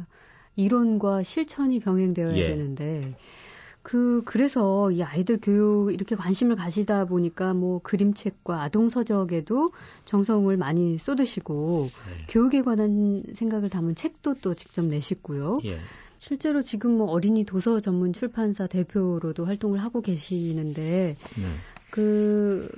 이론과 0.56 1.22
실천이 1.24 1.80
병행되어야 1.80 2.36
예. 2.38 2.44
되는데 2.44 3.14
그 3.82 4.22
그래서 4.24 4.90
이 4.90 5.02
아이들 5.02 5.38
교육 5.42 5.92
이렇게 5.92 6.16
관심을 6.16 6.56
가지다 6.56 7.04
보니까 7.04 7.52
뭐 7.52 7.80
그림책과 7.80 8.62
아동 8.62 8.88
서적에도 8.88 9.70
정성을 10.06 10.56
많이 10.56 10.96
쏟으시고 10.96 11.84
예. 11.84 12.24
교육에 12.28 12.62
관한 12.62 13.24
생각을 13.34 13.68
담은 13.68 13.94
책도 13.94 14.36
또 14.40 14.54
직접 14.54 14.86
내시고요. 14.86 15.60
예. 16.20 16.24
실제로 16.24 16.62
지금 16.62 16.92
뭐 16.98 17.06
어린이 17.10 17.44
도서 17.44 17.80
전문 17.80 18.12
출판사 18.12 18.66
대표로도 18.66 19.44
활동을 19.44 19.82
하고 19.82 20.00
계시는데 20.00 21.16
네. 21.36 21.44
그 21.90 22.68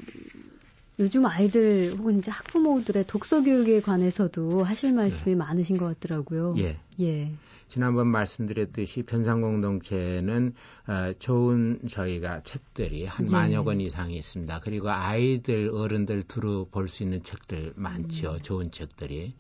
요즘 0.99 1.25
아이들 1.25 1.93
혹은 1.97 2.19
이제 2.19 2.31
학부모들의 2.31 3.07
독서 3.07 3.43
교육에 3.43 3.81
관해서도 3.81 4.63
하실 4.63 4.93
말씀이 4.93 5.35
네. 5.35 5.39
많으신 5.39 5.79
것 5.79 5.87
같더라고요. 5.87 6.55
예. 6.59 6.79
예. 7.01 7.33
지난번 7.69 8.09
말씀드렸듯이 8.09 9.05
변상 9.05 9.41
공동체는 9.41 10.55
어, 10.89 11.13
좋은 11.19 11.81
저희가 11.89 12.43
책들이 12.43 13.07
한 13.07 13.29
예. 13.29 13.31
만여 13.33 13.65
권 13.65 13.81
이상이 13.81 14.15
있습니다. 14.17 14.61
그리고 14.61 14.91
아이들, 14.91 15.71
어른들 15.73 16.25
두루 16.25 16.67
볼 16.71 16.89
수 16.89 17.03
있는 17.05 17.23
책들 17.23 17.73
많지요. 17.77 18.33
음. 18.33 18.39
좋은 18.43 18.71
책들이. 18.71 19.35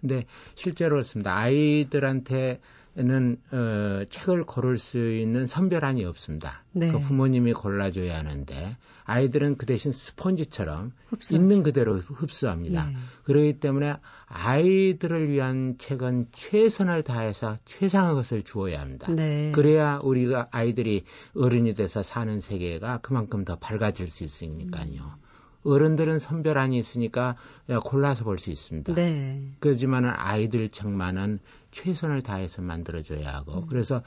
근데 0.00 0.24
실제로 0.54 0.90
그렇습니다. 0.96 1.34
아이들한테 1.36 2.60
는 2.98 3.36
어, 3.52 4.04
책을 4.08 4.44
고를 4.44 4.78
수 4.78 4.96
있는 4.96 5.46
선별안이 5.46 6.02
없습니다. 6.06 6.64
네. 6.72 6.90
그 6.90 6.98
부모님이 6.98 7.52
골라줘야 7.52 8.18
하는데 8.18 8.76
아이들은 9.04 9.58
그 9.58 9.66
대신 9.66 9.92
스펀지처럼 9.92 10.92
흡수하죠. 11.08 11.42
있는 11.42 11.62
그대로 11.62 11.98
흡수합니다. 11.98 12.90
예. 12.90 12.96
그렇기 13.24 13.60
때문에 13.60 13.96
아이들을 14.28 15.30
위한 15.30 15.76
책은 15.76 16.28
최선을 16.32 17.02
다해서 17.02 17.58
최상의 17.66 18.14
것을 18.14 18.42
주어야 18.42 18.80
합니다. 18.80 19.12
네. 19.12 19.52
그래야 19.52 20.00
우리가 20.02 20.48
아이들이 20.50 21.04
어른이 21.34 21.74
돼서 21.74 22.02
사는 22.02 22.40
세계가 22.40 23.00
그만큼 23.02 23.44
더 23.44 23.56
밝아질 23.56 24.08
수 24.08 24.24
있으니까요. 24.24 25.02
음. 25.02 25.25
어른들은 25.72 26.18
선별안이 26.18 26.78
있으니까 26.78 27.36
골라서 27.84 28.24
볼 28.24 28.38
수 28.38 28.50
있습니다. 28.50 28.94
네. 28.94 29.52
그렇지만은 29.60 30.10
아이들 30.14 30.68
책만은 30.68 31.40
최선을 31.70 32.22
다해서 32.22 32.62
만들어줘야 32.62 33.32
하고 33.34 33.60
음. 33.60 33.66
그래서 33.68 34.02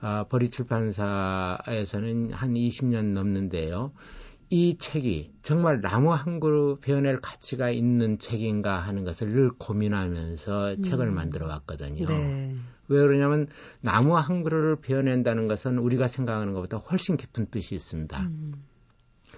어, 0.00 0.24
버리 0.28 0.48
출판사에서는 0.48 2.32
한 2.32 2.54
20년 2.54 3.12
넘는데요. 3.12 3.92
이 4.50 4.78
책이 4.78 5.32
정말 5.42 5.80
나무 5.80 6.12
한 6.12 6.40
그루 6.40 6.78
베어낼 6.80 7.20
가치가 7.20 7.70
있는 7.70 8.18
책인가 8.18 8.78
하는 8.78 9.04
것을 9.04 9.28
늘 9.28 9.50
고민하면서 9.50 10.74
음. 10.74 10.82
책을 10.82 11.10
만들어 11.10 11.46
왔거든요. 11.48 12.06
네. 12.06 12.56
왜 12.88 13.00
그러냐면 13.00 13.46
나무 13.80 14.16
한 14.16 14.42
그루를 14.42 14.76
베어낸다는 14.76 15.48
것은 15.48 15.78
우리가 15.78 16.08
생각하는 16.08 16.54
것보다 16.54 16.78
훨씬 16.78 17.16
깊은 17.16 17.48
뜻이 17.50 17.74
있습니다. 17.74 18.18
음. 18.22 18.54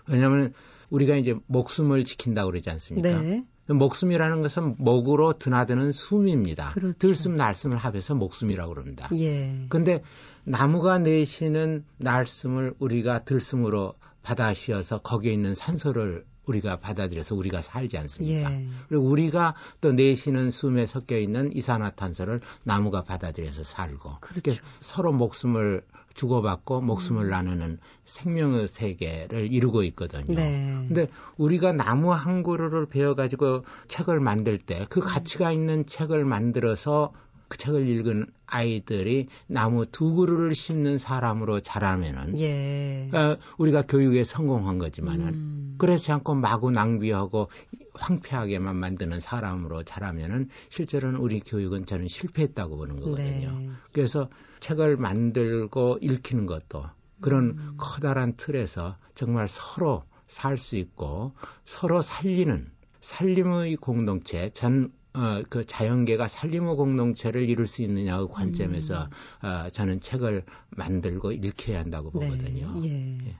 왜냐하면 0.06 0.52
우리가 0.90 1.16
이제 1.16 1.34
목숨을 1.46 2.04
지킨다고 2.04 2.50
그러지 2.50 2.68
않습니까? 2.70 3.22
네. 3.22 3.44
목숨이라는 3.66 4.42
것은 4.42 4.74
목으로 4.78 5.34
드나드는 5.34 5.92
숨입니다. 5.92 6.72
그렇죠. 6.74 6.98
들숨 6.98 7.36
날숨을 7.36 7.76
합해서 7.76 8.14
목숨이라고 8.14 8.74
그럽니다. 8.74 9.08
예. 9.14 9.64
근데 9.68 10.02
나무가 10.44 10.98
내쉬는 10.98 11.84
날숨을 11.98 12.74
우리가 12.78 13.24
들숨으로 13.24 13.94
받아 14.22 14.52
쉬어서 14.54 14.98
거기에 14.98 15.32
있는 15.32 15.54
산소를 15.54 16.24
우리가 16.46 16.80
받아들여서 16.80 17.36
우리가 17.36 17.62
살지 17.62 17.96
않습니까? 17.98 18.52
예. 18.52 18.66
그리고 18.88 19.04
우리가 19.04 19.54
또 19.80 19.92
내쉬는 19.92 20.50
숨에 20.50 20.86
섞여 20.86 21.16
있는 21.16 21.54
이산화탄소를 21.54 22.40
나무가 22.64 23.04
받아들여서 23.04 23.62
살고 23.62 24.16
그렇게 24.20 24.52
서로 24.78 25.12
목숨을 25.12 25.84
주고받고 26.14 26.80
목숨을 26.82 27.24
음. 27.24 27.30
나누는 27.30 27.78
생명의 28.04 28.68
세계를 28.68 29.52
이루고 29.52 29.84
있거든요. 29.84 30.34
네. 30.34 30.84
근데 30.88 31.08
우리가 31.36 31.72
나무 31.72 32.12
한 32.12 32.42
그루를 32.42 32.86
베어 32.86 33.14
가지고 33.14 33.64
책을 33.88 34.20
만들 34.20 34.58
때 34.58 34.80
그 34.88 35.00
가치가 35.00 35.52
있는 35.52 35.86
책을 35.86 36.24
만들어서 36.24 37.12
그 37.50 37.58
책을 37.58 37.88
읽은 37.88 38.26
아이들이 38.46 39.26
나무 39.48 39.84
두 39.84 40.14
그루를 40.14 40.54
심는 40.54 40.98
사람으로 40.98 41.58
자라면은 41.58 42.38
예. 42.38 43.10
어, 43.12 43.36
우리가 43.58 43.82
교육에 43.82 44.22
성공한 44.22 44.78
거지만은 44.78 45.26
음. 45.26 45.74
그렇지 45.76 46.12
않고 46.12 46.36
마구 46.36 46.70
낭비하고 46.70 47.50
황폐하게만 47.94 48.76
만드는 48.76 49.18
사람으로 49.18 49.82
자라면은 49.82 50.48
실제로는 50.68 51.18
우리 51.18 51.40
교육은 51.40 51.86
저는 51.86 52.06
실패했다고 52.06 52.76
보는 52.76 53.00
거거든요. 53.00 53.50
네. 53.58 53.70
그래서 53.92 54.28
책을 54.60 54.96
만들고 54.96 55.98
읽히는 56.00 56.46
것도 56.46 56.84
그런 57.20 57.56
음. 57.58 57.74
커다란 57.78 58.34
틀에서 58.36 58.96
정말 59.14 59.48
서로 59.48 60.04
살 60.28 60.56
수 60.56 60.76
있고 60.76 61.32
서로 61.64 62.00
살리는 62.00 62.70
살림의 63.00 63.74
공동체 63.76 64.50
전 64.50 64.92
어, 65.14 65.42
그 65.48 65.64
자연계가 65.64 66.28
살림의 66.28 66.76
공동체를 66.76 67.48
이룰 67.48 67.66
수 67.66 67.82
있느냐의 67.82 68.28
관점에서 68.30 69.08
음. 69.42 69.46
어, 69.46 69.68
저는 69.70 70.00
책을 70.00 70.44
만들고 70.70 71.32
읽혀야 71.32 71.80
한다고 71.80 72.12
네. 72.18 72.28
보거든요. 72.28 72.80
네, 72.80 72.88
예. 72.88 73.18
예. 73.26 73.34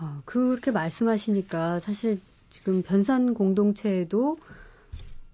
어, 0.00 0.22
그렇게 0.24 0.70
말씀하시니까 0.70 1.80
사실 1.80 2.20
지금 2.50 2.82
변산 2.82 3.34
공동체에도 3.34 4.38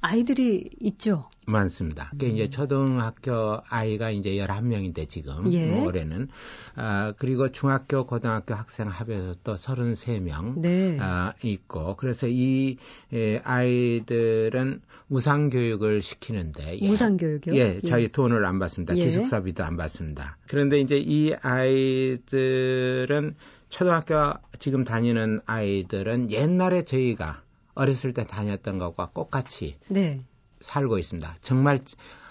아이들이 0.01 0.71
있죠. 0.81 1.29
많습니다. 1.47 2.11
그게 2.11 2.29
음. 2.29 2.35
이제 2.35 2.49
초등학교 2.49 3.61
아이가 3.69 4.11
이제 4.11 4.31
11명인데 4.33 5.09
지금 5.09 5.51
예. 5.53 5.67
뭐 5.67 5.87
올해는 5.87 6.29
아 6.77 7.15
그리고 7.17 7.51
중학교 7.51 8.05
고등학교 8.05 8.55
학생 8.55 8.87
합해서 8.89 9.35
또 9.43 9.55
33명 9.55 10.61
네. 10.61 10.99
아 11.01 11.33
있고 11.43 11.97
그래서 11.97 12.29
이 12.29 12.77
예, 13.13 13.41
아이들은 13.43 14.83
무상 15.09 15.51
교육을 15.51 16.03
시키는데 16.03 16.79
예, 16.81 16.87
무상 16.87 17.17
교육이요? 17.17 17.55
예, 17.57 17.77
예, 17.77 17.81
저희 17.81 18.09
돈을 18.09 18.45
안 18.45 18.59
받습니다. 18.59 18.97
예. 18.97 19.01
기숙사비도 19.01 19.65
안 19.65 19.77
받습니다. 19.77 20.37
그런데 20.49 20.81
이제 20.81 20.97
이 20.97 21.33
아이들은 21.41 23.35
초등학교 23.69 24.35
지금 24.59 24.85
다니는 24.85 25.41
아이들은 25.47 26.31
옛날에 26.31 26.83
저희가 26.83 27.43
어렸을 27.79 28.13
때 28.13 28.25
다녔던 28.25 28.79
것과 28.79 29.13
똑같이 29.15 29.79
네. 29.89 30.19
살고 30.61 30.99
있습니다. 30.99 31.37
정말 31.41 31.79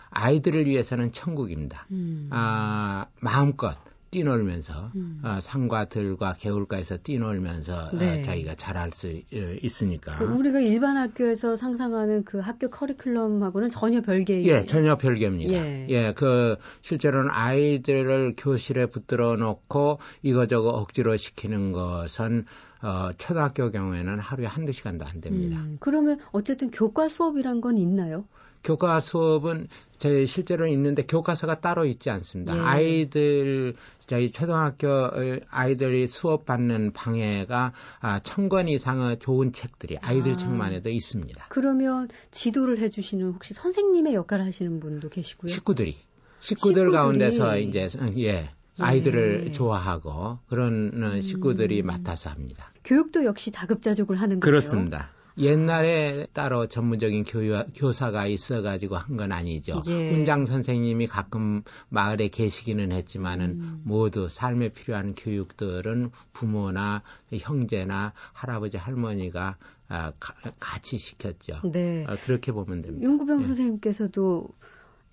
아이들을 0.10 0.66
위해서는 0.66 1.14
천국입니다. 1.14 1.88
음. 1.92 2.28
아, 2.32 3.06
마음껏 3.22 3.78
뛰놀면서 4.12 4.92
음. 4.96 5.22
어, 5.24 5.40
산과 5.42 5.86
들과 5.86 6.34
개울가에서 6.34 6.98
뛰놀면서 6.98 7.76
어, 7.76 7.98
네. 7.98 8.20
어, 8.20 8.24
자기가 8.24 8.56
잘할 8.56 8.92
수 8.92 9.08
어, 9.08 9.56
있으니까. 9.62 10.18
그 10.18 10.26
우리가 10.26 10.60
일반 10.60 10.98
학교에서 10.98 11.56
상상하는 11.56 12.24
그 12.24 12.40
학교 12.40 12.70
커리큘럼하고는 12.70 13.70
전혀 13.70 14.02
별개의. 14.02 14.46
예, 14.46 14.66
전혀 14.66 14.98
별개입니다. 14.98 15.54
예. 15.54 15.88
예, 15.90 16.14
그 16.14 16.56
실제로는 16.82 17.30
아이들을 17.32 18.36
교실에 18.38 18.86
붙들어 18.88 19.36
놓고 19.36 20.00
이거저거 20.22 20.70
억지로 20.70 21.18
시키는 21.18 21.72
것은 21.72 22.46
어, 22.82 23.12
초등학교 23.18 23.72
경우에는 23.72 24.20
하루에 24.20 24.46
한두 24.46 24.72
시간도 24.72 25.06
안 25.06 25.20
됩니다. 25.20 25.60
음, 25.60 25.78
그러면 25.80 26.20
어쨌든 26.32 26.70
교과 26.72 27.10
수업이란 27.10 27.62
건 27.62 27.78
있나요? 27.78 28.26
교과 28.64 29.00
수업은 29.00 29.68
저희 29.98 30.28
실제로 30.28 30.68
있는데 30.68 31.04
교과서가 31.04 31.60
따로 31.60 31.86
있지 31.86 32.10
않습니다. 32.10 32.56
예. 32.56 32.60
아이들 32.60 33.76
저희 34.06 34.32
초등학교 34.32 35.10
아이들이 35.50 36.08
수업 36.08 36.46
받는 36.46 36.94
방해가 36.94 37.74
아, 38.00 38.20
천권 38.20 38.68
이상의 38.68 39.20
좋은 39.20 39.54
책들이 39.54 39.98
아이들 40.02 40.34
아. 40.34 40.38
책만 40.38 40.74
해도 40.74 40.90
있습니다. 40.90 41.48
그러면 41.50 42.10
지도를 42.32 42.80
해주시는 42.80 43.34
혹시 43.34 43.54
선생님의 43.54 44.14
역할을 44.14 44.46
하시는 44.46 44.80
분도 44.80 45.10
계시고요? 45.10 45.52
식구들이 45.52 45.98
식구들 46.40 46.86
식구들이. 46.86 46.92
가운데서 46.92 47.58
이제 47.58 47.90
예. 48.18 48.52
아이들을 48.80 49.46
예. 49.48 49.52
좋아하고 49.52 50.38
그런 50.48 50.92
음. 50.94 51.22
식구들이 51.22 51.82
맡아서 51.82 52.30
합니다. 52.30 52.72
교육도 52.84 53.26
역시 53.26 53.50
자급자족을 53.50 54.18
하는 54.18 54.40
거예요. 54.40 54.42
그렇습니다. 54.42 55.10
옛날에 55.38 56.28
따로 56.34 56.68
전문적인 56.68 57.24
교유, 57.26 57.64
교사가 57.76 58.28
있어가지고 58.28 58.96
한 58.98 59.18
건 59.18 59.32
아니죠. 59.32 59.82
예. 59.88 60.12
훈장 60.12 60.46
선생님이 60.46 61.08
가끔 61.08 61.64
마을에 61.90 62.28
계시기는 62.28 62.92
했지만은 62.92 63.50
음. 63.50 63.82
모두 63.84 64.30
삶에 64.30 64.70
필요한 64.70 65.16
교육들은 65.16 66.12
부모나 66.34 67.02
형제나 67.34 68.14
할아버지 68.34 68.78
할머니가 68.78 69.58
아, 69.90 70.12
가, 70.20 70.52
같이 70.60 70.98
시켰죠. 70.98 71.62
네. 71.72 72.06
아, 72.08 72.16
그렇게 72.16 72.52
보면 72.52 72.82
됩니다. 72.82 73.08
윤구병 73.08 73.42
예. 73.42 73.46
선생님께서도 73.46 74.48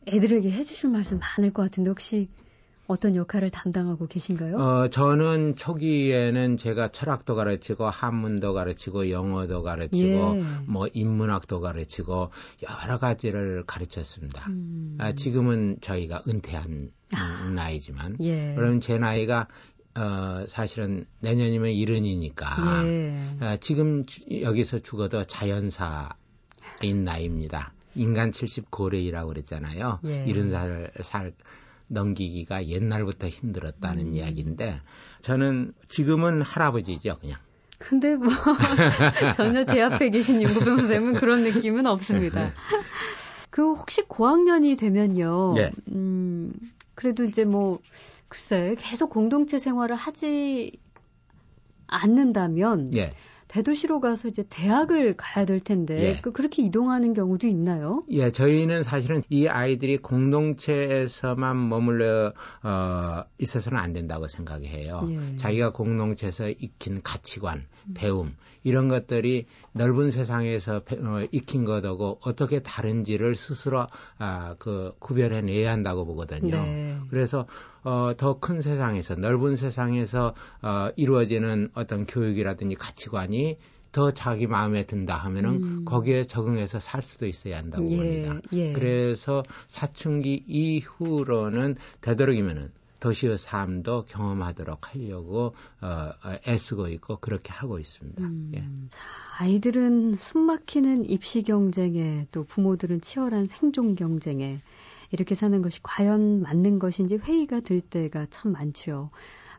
애들에게 0.08 0.50
해주실 0.50 0.90
말씀 0.90 1.18
많을 1.18 1.52
것 1.52 1.62
같은데 1.62 1.90
혹시 1.90 2.28
어떤 2.86 3.16
역할을 3.16 3.50
담당하고 3.50 4.06
계신가요? 4.06 4.56
어, 4.56 4.88
저는 4.88 5.56
초기에는 5.56 6.56
제가 6.56 6.88
철학도 6.88 7.34
가르치고 7.34 7.88
한문도 7.88 8.52
가르치고 8.52 9.10
영어도 9.10 9.62
가르치고 9.62 10.36
예. 10.36 10.42
뭐 10.66 10.86
인문학도 10.92 11.60
가르치고 11.60 12.30
여러 12.62 12.98
가지를 12.98 13.64
가르쳤습니다. 13.66 14.46
음. 14.48 14.98
아, 15.00 15.12
지금은 15.12 15.78
저희가 15.80 16.22
은퇴한 16.28 16.90
아. 17.12 17.50
나이지만 17.54 18.18
예. 18.20 18.54
그럼 18.54 18.80
제 18.80 18.98
나이가 18.98 19.48
어, 19.96 20.44
사실은 20.48 21.06
내년이면 21.20 21.70
이른이니까 21.70 22.82
예. 22.86 23.16
아, 23.40 23.56
지금 23.56 24.04
주, 24.04 24.20
여기서 24.42 24.80
죽어도 24.80 25.24
자연사인 25.24 26.10
나이입니다. 27.04 27.72
인간 27.94 28.32
70 28.32 28.70
고래이라고 28.70 29.28
그랬잖아요. 29.28 30.00
예. 30.04 30.24
이른 30.26 30.50
살, 30.50 30.90
살 31.00 31.32
넘기기가 31.88 32.66
옛날부터 32.66 33.28
힘들었다는 33.28 34.08
음. 34.08 34.14
이야기인데 34.14 34.80
저는 35.20 35.72
지금은 35.88 36.42
할아버지죠 36.42 37.16
그냥. 37.20 37.38
근데 37.78 38.16
뭐 38.16 38.28
전혀 39.36 39.64
제 39.64 39.82
앞에 39.82 40.10
계신 40.10 40.40
윤구병 40.42 40.76
선생님은 40.78 41.14
그런 41.20 41.42
느낌은 41.44 41.86
없습니다. 41.86 42.52
그 43.50 43.74
혹시 43.74 44.02
고학년이 44.02 44.76
되면요. 44.76 45.54
네. 45.54 45.70
음, 45.92 46.52
그래도 46.94 47.24
이제 47.24 47.44
뭐 47.44 47.78
글쎄 48.28 48.74
계속 48.78 49.10
공동체 49.10 49.58
생활을 49.58 49.96
하지 49.96 50.72
않는다면 51.86 52.90
네. 52.90 53.12
대도시로 53.48 54.00
가서 54.00 54.28
이제 54.28 54.44
대학을 54.48 55.16
가야 55.16 55.44
될 55.44 55.60
텐데 55.60 56.02
예. 56.02 56.20
그 56.20 56.32
그렇게 56.32 56.62
이동하는 56.62 57.14
경우도 57.14 57.46
있나요? 57.46 58.04
예, 58.10 58.30
저희는 58.30 58.82
사실은 58.82 59.22
이 59.28 59.46
아이들이 59.46 59.98
공동체에서만 59.98 61.68
머물러 61.68 62.32
어, 62.62 63.24
있어서는 63.38 63.78
안 63.78 63.92
된다고 63.92 64.26
생각해요. 64.26 65.06
예. 65.10 65.36
자기가 65.36 65.72
공동체에서 65.72 66.48
익힌 66.48 67.02
가치관, 67.02 67.66
음. 67.88 67.94
배움 67.94 68.34
이런 68.62 68.88
것들이 68.88 69.46
넓은 69.74 70.10
세상에서 70.12 70.76
어, 70.76 71.26
익힌 71.32 71.64
것하고 71.64 72.20
어떻게 72.22 72.60
다른지를 72.60 73.34
스스로 73.34 73.86
아, 74.18 74.54
그 74.58 74.92
구별해내야 75.00 75.70
한다고 75.70 76.06
보거든요. 76.06 76.62
네. 76.62 76.98
그래서 77.10 77.46
어, 77.82 78.12
더 78.16 78.38
큰 78.38 78.60
세상에서 78.60 79.16
넓은 79.16 79.56
세상에서 79.56 80.34
어, 80.62 80.88
이루어지는 80.96 81.70
어떤 81.74 82.06
교육이라든지 82.06 82.76
가치관이 82.76 83.58
더 83.90 84.10
자기 84.10 84.46
마음에 84.46 84.84
든다 84.84 85.16
하면은 85.16 85.50
음. 85.62 85.84
거기에 85.84 86.24
적응해서 86.24 86.80
살 86.80 87.02
수도 87.02 87.26
있어야 87.26 87.58
한다고 87.58 87.88
예, 87.90 87.96
봅니다. 87.96 88.40
예. 88.52 88.72
그래서 88.72 89.42
사춘기 89.68 90.42
이후로는 90.48 91.76
되도록이면은 92.00 92.70
도시의 93.04 93.36
삶도 93.36 94.06
경험하도록 94.06 94.94
하려고 94.94 95.54
어, 95.82 95.86
어, 95.86 96.38
애쓰고 96.48 96.88
있고 96.88 97.18
그렇게 97.18 97.52
하고 97.52 97.78
있습니다. 97.78 98.22
음. 98.22 98.50
예. 98.54 98.60
자, 98.88 98.98
아이들은 99.40 100.16
숨막히는 100.16 101.04
입시 101.04 101.42
경쟁에 101.42 102.26
또 102.32 102.44
부모들은 102.44 103.02
치열한 103.02 103.46
생존 103.46 103.94
경쟁에 103.94 104.62
이렇게 105.10 105.34
사는 105.34 105.60
것이 105.60 105.80
과연 105.82 106.40
맞는 106.40 106.78
것인지 106.78 107.16
회의가 107.16 107.60
들 107.60 107.82
때가 107.82 108.26
참 108.30 108.52
많지요. 108.52 109.10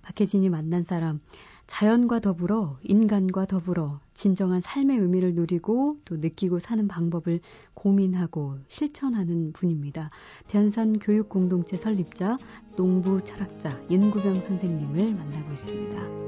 박혜진이 0.02 0.50
만난 0.50 0.84
사람, 0.84 1.20
자연과 1.68 2.20
더불어 2.20 2.78
인간과 2.84 3.46
더불어 3.46 4.00
진정한 4.14 4.62
삶의 4.62 4.98
의미를 4.98 5.34
누리고 5.34 5.98
또 6.06 6.18
느끼고 6.18 6.60
사는 6.60 6.88
방법을 6.88 7.40
고민하고 7.74 8.58
실천하는 8.68 9.52
분입니다. 9.52 10.12
변산 10.48 11.00
교육 11.00 11.28
공동체 11.30 11.76
설립자, 11.78 12.38
농부 12.76 13.24
철학자 13.24 13.82
윤구병 13.90 14.36
선생님을 14.36 15.16
만나고 15.16 15.52
있습니다. 15.52 16.26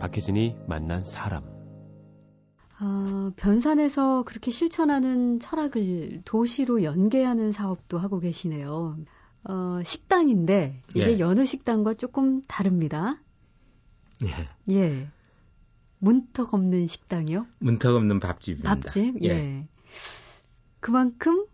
박혜진이 0.00 0.56
만난 0.66 1.02
사람. 1.02 1.44
어, 2.80 3.30
변산에서 3.36 4.24
그렇게 4.24 4.50
실천하는 4.50 5.38
철학을 5.38 6.22
도시로 6.24 6.82
연계하는 6.82 7.52
사업도 7.52 7.98
하고 7.98 8.18
계시네요. 8.18 8.98
어, 9.44 9.80
식당인데 9.84 10.82
이게 10.90 11.12
예. 11.14 11.18
여느 11.20 11.46
식당과 11.46 11.94
조금 11.94 12.42
다릅니다. 12.48 13.20
예. 14.22 14.74
예. 14.74 15.08
문턱 15.98 16.54
없는 16.54 16.86
식당이요? 16.86 17.46
문턱 17.58 17.94
없는 17.96 18.20
밥집입니다. 18.20 18.74
밥집? 18.74 19.22
예. 19.22 19.28
예. 19.28 19.68
그만큼 20.80 21.46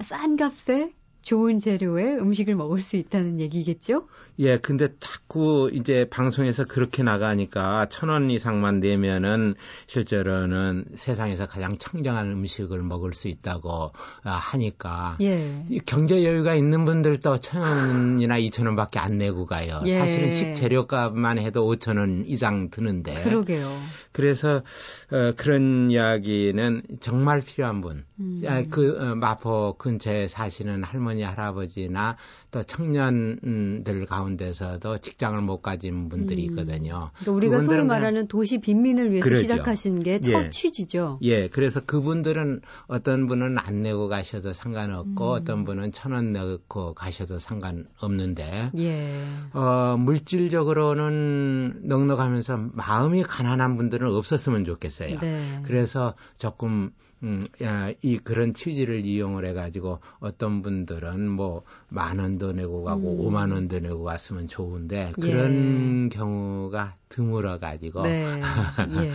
싼 0.00 0.36
값에 0.36 0.94
좋은 1.24 1.58
재료의 1.58 2.18
음식을 2.18 2.54
먹을 2.54 2.80
수 2.80 2.96
있다는 2.96 3.40
얘기겠죠? 3.40 4.06
예, 4.38 4.58
근데 4.58 4.88
자꾸 5.00 5.70
이제 5.72 6.06
방송에서 6.10 6.64
그렇게 6.66 7.02
나가니까 7.02 7.86
천 7.86 8.10
원 8.10 8.30
이상만 8.30 8.80
내면은 8.80 9.54
실제로는 9.86 10.84
세상에서 10.94 11.46
가장 11.46 11.70
청정한 11.78 12.30
음식을 12.30 12.82
먹을 12.82 13.14
수 13.14 13.28
있다고 13.28 13.92
아, 14.22 14.30
하니까 14.30 15.16
예. 15.22 15.62
경제 15.86 16.24
여유가 16.24 16.54
있는 16.54 16.84
분들도 16.84 17.38
천 17.38 17.62
원이나 17.62 18.36
이천 18.36 18.66
원밖에 18.66 18.98
안 18.98 19.16
내고 19.18 19.46
가요. 19.46 19.80
예. 19.86 19.98
사실은 19.98 20.30
식재료값만 20.30 21.38
해도 21.38 21.66
오천 21.66 21.96
원 21.96 22.24
이상 22.26 22.68
드는데. 22.70 23.22
그러게요. 23.24 23.80
그래서 24.14 24.62
어, 25.10 25.32
그런 25.36 25.90
이야기는 25.90 26.82
정말 27.00 27.42
필요한 27.42 27.80
분. 27.80 28.04
음. 28.20 28.42
아, 28.46 28.62
그 28.70 28.96
어, 28.96 29.16
마포 29.16 29.74
근처에 29.76 30.28
사시는 30.28 30.84
할머니 30.84 31.22
할아버지나 31.22 32.16
또 32.52 32.62
청년들 32.62 34.06
가운데서도 34.06 34.98
직장을 34.98 35.40
못 35.42 35.62
가진 35.62 36.08
분들이 36.08 36.46
음. 36.46 36.50
있거든요. 36.50 37.10
그러니까 37.18 37.32
우리가 37.32 37.60
소위 37.62 37.84
말하는 37.84 38.28
도시 38.28 38.58
빈민을 38.58 39.10
위해서 39.10 39.24
그러죠. 39.24 39.42
시작하신 39.42 39.98
게첫 39.98 40.44
예. 40.44 40.50
취지죠. 40.50 41.18
예, 41.22 41.48
그래서 41.48 41.80
그분들은 41.84 42.60
어떤 42.86 43.26
분은 43.26 43.58
안 43.58 43.82
내고 43.82 44.06
가셔도 44.06 44.52
상관없고 44.52 45.32
음. 45.32 45.40
어떤 45.40 45.64
분은 45.64 45.90
천 45.90 46.12
원 46.12 46.32
내고 46.32 46.94
가셔도 46.94 47.40
상관없는데 47.40 48.70
예. 48.78 49.24
어, 49.52 49.96
물질적으로는 49.98 51.80
넉넉하면서 51.82 52.70
마음이 52.74 53.24
가난한 53.24 53.76
분들은 53.76 54.03
없었으면 54.12 54.64
좋겠어요. 54.64 55.18
네. 55.20 55.60
그래서 55.64 56.14
조금 56.38 56.90
음, 57.22 57.42
야, 57.62 57.90
이 58.02 58.18
그런 58.18 58.52
취지를 58.52 59.06
이용을 59.06 59.46
해가지고 59.46 60.00
어떤 60.20 60.60
분들은 60.62 61.30
뭐 61.30 61.62
만 61.88 62.18
원도 62.18 62.52
내고 62.52 62.82
가고 62.84 63.12
음. 63.24 63.30
5만 63.30 63.52
원도 63.52 63.78
내고 63.78 64.02
갔으면 64.02 64.46
좋은데 64.48 65.12
그런 65.20 66.06
예. 66.12 66.16
경우가 66.16 66.96
드물어가지고. 67.08 68.02
네. 68.02 68.40
예. 69.06 69.10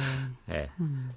네. 0.47 0.69
음. 0.79 1.09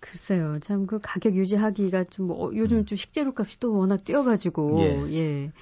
글쎄요, 0.00 0.58
참 0.60 0.86
그 0.86 1.00
가격 1.02 1.34
유지하기가 1.34 2.04
좀 2.04 2.30
어, 2.30 2.50
요즘 2.54 2.78
음. 2.78 2.84
좀 2.86 2.96
식재료 2.96 3.32
값이 3.36 3.58
또 3.58 3.74
워낙 3.76 4.04
뛰어가지고 4.04 4.78
예. 4.80 5.14
예. 5.14 5.52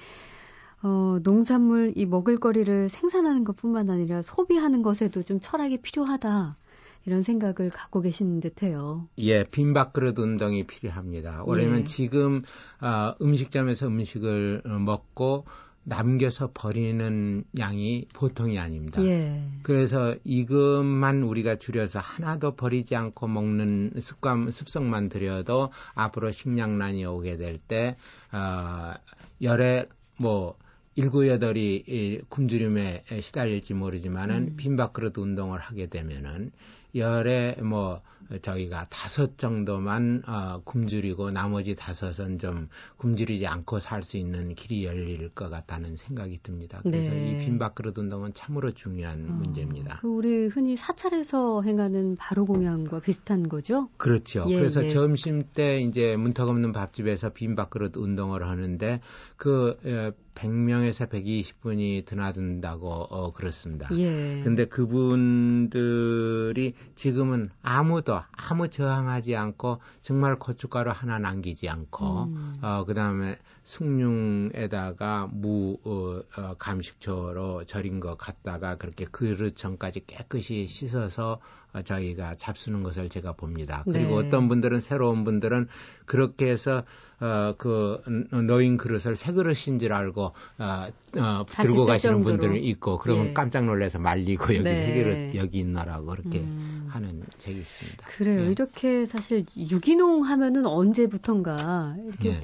어, 0.83 1.17
농산물 1.23 1.93
이 1.95 2.05
먹을거리를 2.05 2.89
생산하는 2.89 3.43
것뿐만 3.43 3.89
아니라 3.89 4.21
소비하는 4.21 4.83
것에도 4.83 5.23
좀 5.23 5.39
철학이 5.39 5.77
필요하다. 5.81 6.57
이런 7.05 7.21
생각을 7.23 7.69
갖고 7.69 8.01
계신 8.01 8.39
듯해요. 8.39 9.07
예, 9.19 9.43
빈밥 9.43 9.93
그릇 9.93 10.17
운동이 10.17 10.65
필요합니다. 10.65 11.43
왜냐면 11.47 11.81
예. 11.81 11.83
지금 11.83 12.41
어, 12.81 13.15
음식점에서 13.21 13.87
음식을 13.87 14.63
먹고 14.65 15.45
남겨서 15.85 16.49
버리는 16.51 17.43
양이 17.59 18.07
보통이 18.13 18.57
아닙니다. 18.57 19.03
예. 19.05 19.39
그래서 19.61 20.15
이것만 20.23 21.21
우리가 21.21 21.57
줄여서 21.57 21.99
하나도 21.99 22.55
버리지 22.55 22.95
않고 22.95 23.27
먹는 23.27 23.93
습관, 23.99 24.49
습성만 24.49 25.09
들여도 25.09 25.69
앞으로 25.93 26.31
식량난이 26.31 27.05
오게 27.05 27.37
될 27.37 27.59
때, 27.59 27.95
어, 28.33 28.93
열에 29.41 29.85
뭐, 30.17 30.57
일곱 30.97 31.27
여덟이 31.27 32.21
굶주림에 32.29 33.03
시달릴지 33.19 33.73
모르지만은 33.73 34.35
음. 34.35 34.55
빈밥그릇 34.55 35.17
운동을 35.17 35.59
하게 35.59 35.87
되면은 35.87 36.51
열에 36.95 37.55
뭐 37.61 38.01
저희가 38.41 38.87
다섯 38.89 39.37
정도만 39.37 40.23
어, 40.25 40.61
굶주리고 40.63 41.31
나머지 41.31 41.75
다섯은 41.75 42.39
좀 42.39 42.69
굶주리지 42.97 43.45
않고 43.45 43.79
살 43.79 44.05
수 44.05 44.17
있는 44.17 44.55
길이 44.55 44.85
열릴 44.85 45.29
것 45.29 45.49
같다는 45.49 45.97
생각이 45.97 46.39
듭니다. 46.41 46.79
그래서 46.83 47.11
네. 47.11 47.31
이 47.31 47.45
빈밥그릇 47.45 47.97
운동은 47.97 48.33
참으로 48.33 48.71
중요한 48.71 49.27
어, 49.29 49.33
문제입니다. 49.33 49.99
그 50.01 50.07
우리 50.07 50.47
흔히 50.47 50.77
사찰에서 50.77 51.63
행하는 51.63 52.15
바로 52.15 52.45
공양과 52.45 52.99
비슷한 52.99 53.49
거죠? 53.49 53.89
그렇죠. 53.97 54.45
예, 54.47 54.57
그래서 54.57 54.85
예. 54.85 54.89
점심 54.89 55.43
때 55.53 55.81
이제 55.81 56.15
문턱 56.15 56.47
없는 56.47 56.71
밥집에서 56.71 57.29
빈밥그릇 57.29 57.97
운동을 57.97 58.47
하는데 58.47 59.01
그 59.35 59.77
어, 59.83 60.11
100명에서 60.35 61.09
120분이 61.09 62.05
드나든다고 62.05 62.89
어, 62.89 63.31
그렇습니다. 63.31 63.87
예. 63.97 64.41
근데 64.43 64.65
그분들이 64.65 66.73
지금은 66.93 67.49
아무도 67.61 68.14
아무 68.31 68.67
저항하지 68.67 69.35
않고 69.35 69.79
정말 70.01 70.37
고춧가루 70.37 70.91
하나 70.91 71.19
남기지 71.19 71.69
않고 71.69 72.23
음. 72.23 72.59
어 72.61 72.85
그다음에 72.85 73.37
숭늉에다가 73.65 75.27
무 75.31 75.77
어, 75.83 76.21
어, 76.37 76.53
감식초로 76.57 77.65
절인 77.65 77.99
거 77.99 78.15
갖다가 78.15 78.75
그렇게 78.77 79.05
그릇 79.05 79.55
전까지 79.55 80.05
깨끗이 80.05 80.67
씻어서 80.67 81.39
어, 81.73 81.81
저희가 81.81 82.35
잡수는 82.35 82.83
것을 82.83 83.09
제가 83.09 83.33
봅니다. 83.33 83.83
그리고 83.85 84.21
네. 84.21 84.27
어떤 84.27 84.47
분들은 84.47 84.81
새로운 84.81 85.23
분들은 85.23 85.67
그렇게 86.05 86.49
해서 86.49 86.83
어, 87.19 87.55
그 87.57 88.01
노인 88.45 88.77
그릇을 88.77 89.15
새 89.15 89.33
그릇인 89.33 89.79
줄 89.79 89.93
알고 89.93 90.23
어, 90.23 90.87
어, 91.17 91.45
들고 91.49 91.85
가시는 91.85 92.17
정도로. 92.17 92.37
분들이 92.37 92.67
있고 92.69 92.99
그러면 92.99 93.29
예. 93.29 93.33
깜짝 93.33 93.65
놀라서 93.65 93.97
말리고 93.97 94.53
여기 94.53 94.63
네. 94.63 94.75
새 94.75 95.03
그릇 95.03 95.35
여기 95.35 95.59
있나라고 95.59 96.05
그렇게 96.05 96.39
음. 96.41 96.87
하는 96.91 97.23
적이 97.39 97.57
있습니다. 97.57 98.07
그래요. 98.09 98.41
예. 98.41 98.51
이렇게 98.51 99.07
사실 99.07 99.43
유기농 99.57 100.23
하면은 100.23 100.67
언제부턴가 100.67 101.95
이렇게 102.05 102.29
예. 102.29 102.41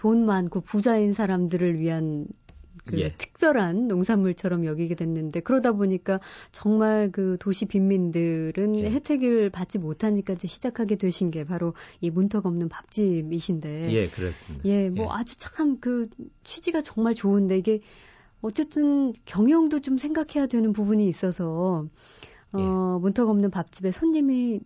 돈 0.00 0.24
많고 0.24 0.62
부자인 0.62 1.12
사람들을 1.12 1.78
위한 1.78 2.26
그 2.86 2.98
예. 2.98 3.10
특별한 3.10 3.86
농산물처럼 3.86 4.64
여기게 4.64 4.94
됐는데 4.94 5.40
그러다 5.40 5.72
보니까 5.72 6.20
정말 6.52 7.12
그 7.12 7.36
도시 7.38 7.66
빈민들은 7.66 8.78
예. 8.78 8.90
혜택을 8.90 9.50
받지 9.50 9.76
못하니까 9.78 10.32
이제 10.32 10.48
시작하게 10.48 10.96
되신 10.96 11.30
게 11.30 11.44
바로 11.44 11.74
이 12.00 12.08
문턱 12.08 12.46
없는 12.46 12.70
밥집이신데 12.70 13.92
예 13.92 14.08
그렇습니다. 14.08 14.64
예, 14.64 14.88
뭐 14.88 15.04
예. 15.04 15.08
아주 15.10 15.36
참 15.36 15.76
그 15.80 16.08
취지가 16.44 16.80
정말 16.80 17.14
좋은데 17.14 17.58
이게 17.58 17.80
어쨌든 18.40 19.12
경영도 19.26 19.80
좀 19.80 19.98
생각해야 19.98 20.46
되는 20.46 20.72
부분이 20.72 21.06
있어서 21.08 21.84
어, 22.52 22.58
예. 22.58 23.00
문턱 23.02 23.28
없는 23.28 23.50
밥집에 23.50 23.90
손님이 23.90 24.60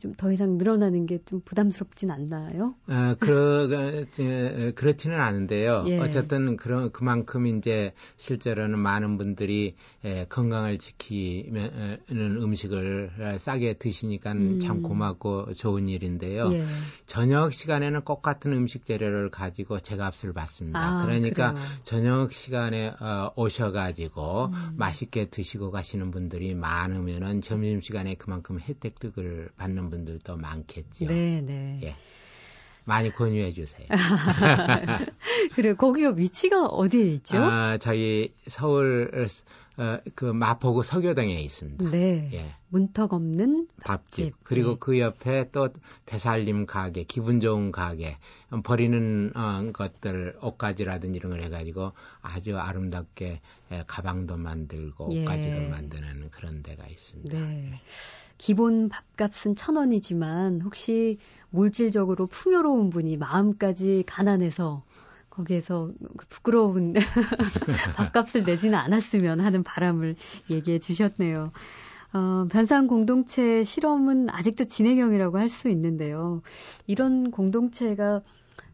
좀 0.00 0.14
더 0.16 0.32
이상 0.32 0.58
늘어나는 0.58 1.06
게 1.06 1.18
좀 1.28 1.40
부담스럽진 1.44 2.10
않나요? 2.10 2.74
아, 2.86 3.14
그, 3.18 4.06
그렇지는 4.74 5.20
않은데요. 5.20 5.84
예. 5.88 5.98
어쨌든 5.98 6.56
그런 6.56 6.90
그만큼 6.90 7.46
이제 7.46 7.92
실제로는 8.16 8.78
많은 8.78 9.18
분들이 9.18 9.74
에, 10.04 10.24
건강을 10.26 10.78
지키는 10.78 12.00
음식을 12.10 13.36
싸게 13.38 13.74
드시니까 13.74 14.32
음. 14.32 14.60
참 14.60 14.82
고맙고 14.82 15.52
좋은 15.54 15.88
일인데요. 15.88 16.52
예. 16.52 16.64
저녁 17.06 17.52
시간에는 17.52 18.02
똑같은 18.04 18.52
음식 18.52 18.84
재료를 18.86 19.30
가지고 19.30 19.78
제값을 19.78 20.32
받습니다. 20.32 21.00
아, 21.00 21.04
그러니까 21.04 21.52
그래요. 21.52 21.66
저녁 21.82 22.32
시간에 22.32 22.88
어, 23.00 23.32
오셔가지고 23.36 24.46
음. 24.46 24.74
맛있게 24.76 25.26
드시고 25.30 25.70
가시는 25.70 26.10
분들이 26.10 26.54
많으면은 26.54 27.42
점심 27.42 27.80
시간에 27.80 28.14
그만큼 28.14 28.58
혜택을 28.60 29.50
받는 29.56 29.77
하는 29.78 29.90
분들도 29.90 30.36
많겠죠. 30.36 31.06
네, 31.06 31.40
네. 31.40 31.80
예. 31.84 31.96
많이 32.84 33.10
권유해 33.10 33.52
주세요. 33.52 33.86
그래 35.54 35.74
거기가 35.74 36.10
위치가 36.10 36.64
어디에 36.64 37.04
있죠? 37.12 37.36
아, 37.36 37.76
저희 37.76 38.32
서울 38.46 39.28
어, 39.76 39.98
그 40.14 40.24
마포구 40.24 40.82
서교동에 40.82 41.40
있습니다. 41.40 41.90
네. 41.90 42.30
예. 42.32 42.54
문턱 42.70 43.12
없는 43.12 43.68
밥집. 43.84 44.32
밥집. 44.32 44.34
그리고 44.42 44.70
네. 44.70 44.76
그 44.80 44.98
옆에 44.98 45.50
또 45.52 45.68
대살림 46.06 46.66
가게, 46.66 47.04
기분 47.04 47.40
좋은 47.40 47.70
가게, 47.70 48.16
버리는 48.64 49.32
어, 49.36 49.70
것들 49.72 50.38
옷가지라든지 50.42 51.18
이런 51.18 51.30
걸 51.30 51.42
해가지고 51.42 51.92
아주 52.22 52.58
아름답게 52.58 53.40
예, 53.70 53.84
가방도 53.86 54.36
만들고 54.36 55.10
예. 55.12 55.20
옷가지도 55.20 55.56
예. 55.56 55.68
만드는 55.68 56.30
그런 56.30 56.62
데가 56.62 56.86
있습니다. 56.86 57.38
네. 57.38 57.80
기본 58.38 58.88
밥값은 58.88 59.54
천 59.56 59.76
원이지만 59.76 60.62
혹시 60.62 61.18
물질적으로 61.50 62.26
풍요로운 62.26 62.90
분이 62.90 63.16
마음까지 63.16 64.04
가난해서 64.06 64.84
거기에서 65.30 65.90
그 66.16 66.26
부끄러운 66.28 66.94
밥값을 67.96 68.44
내지는 68.44 68.78
않았으면 68.78 69.40
하는 69.40 69.62
바람을 69.62 70.16
얘기해 70.50 70.78
주셨네요. 70.78 71.52
어, 72.12 72.46
변상 72.50 72.86
공동체 72.86 73.62
실험은 73.64 74.30
아직도 74.30 74.64
진행형이라고 74.64 75.38
할 75.38 75.48
수 75.48 75.68
있는데요. 75.68 76.42
이런 76.86 77.30
공동체가 77.30 78.22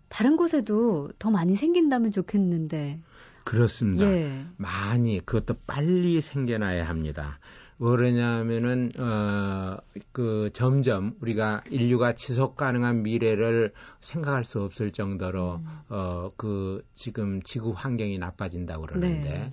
다른 0.09 0.37
곳에도 0.37 1.09
더 1.19 1.31
많이 1.31 1.57
생긴다면 1.57 2.13
좋겠는데. 2.13 3.01
그렇습니다. 3.45 4.07
예. 4.07 4.47
많이 4.57 5.21
그것도 5.25 5.57
빨리 5.67 6.21
생겨나야 6.21 6.89
합니다. 6.89 7.39
뭐냐면은 7.79 8.93
어 8.99 9.77
그 10.13 10.49
점점 10.53 11.17
우리가 11.21 11.63
인류가 11.71 12.13
지속 12.13 12.57
가능한 12.57 13.03
미래를 13.03 13.73
생각할 14.01 14.45
수 14.45 14.63
없을 14.63 14.93
정도로 14.93 15.57
음. 15.57 15.79
어그 15.89 16.85
지금 16.95 17.43
지구 17.43 17.73
환경이 17.73 18.19
나빠진다고 18.19 18.87
그러는데 18.87 19.29
네. 19.29 19.53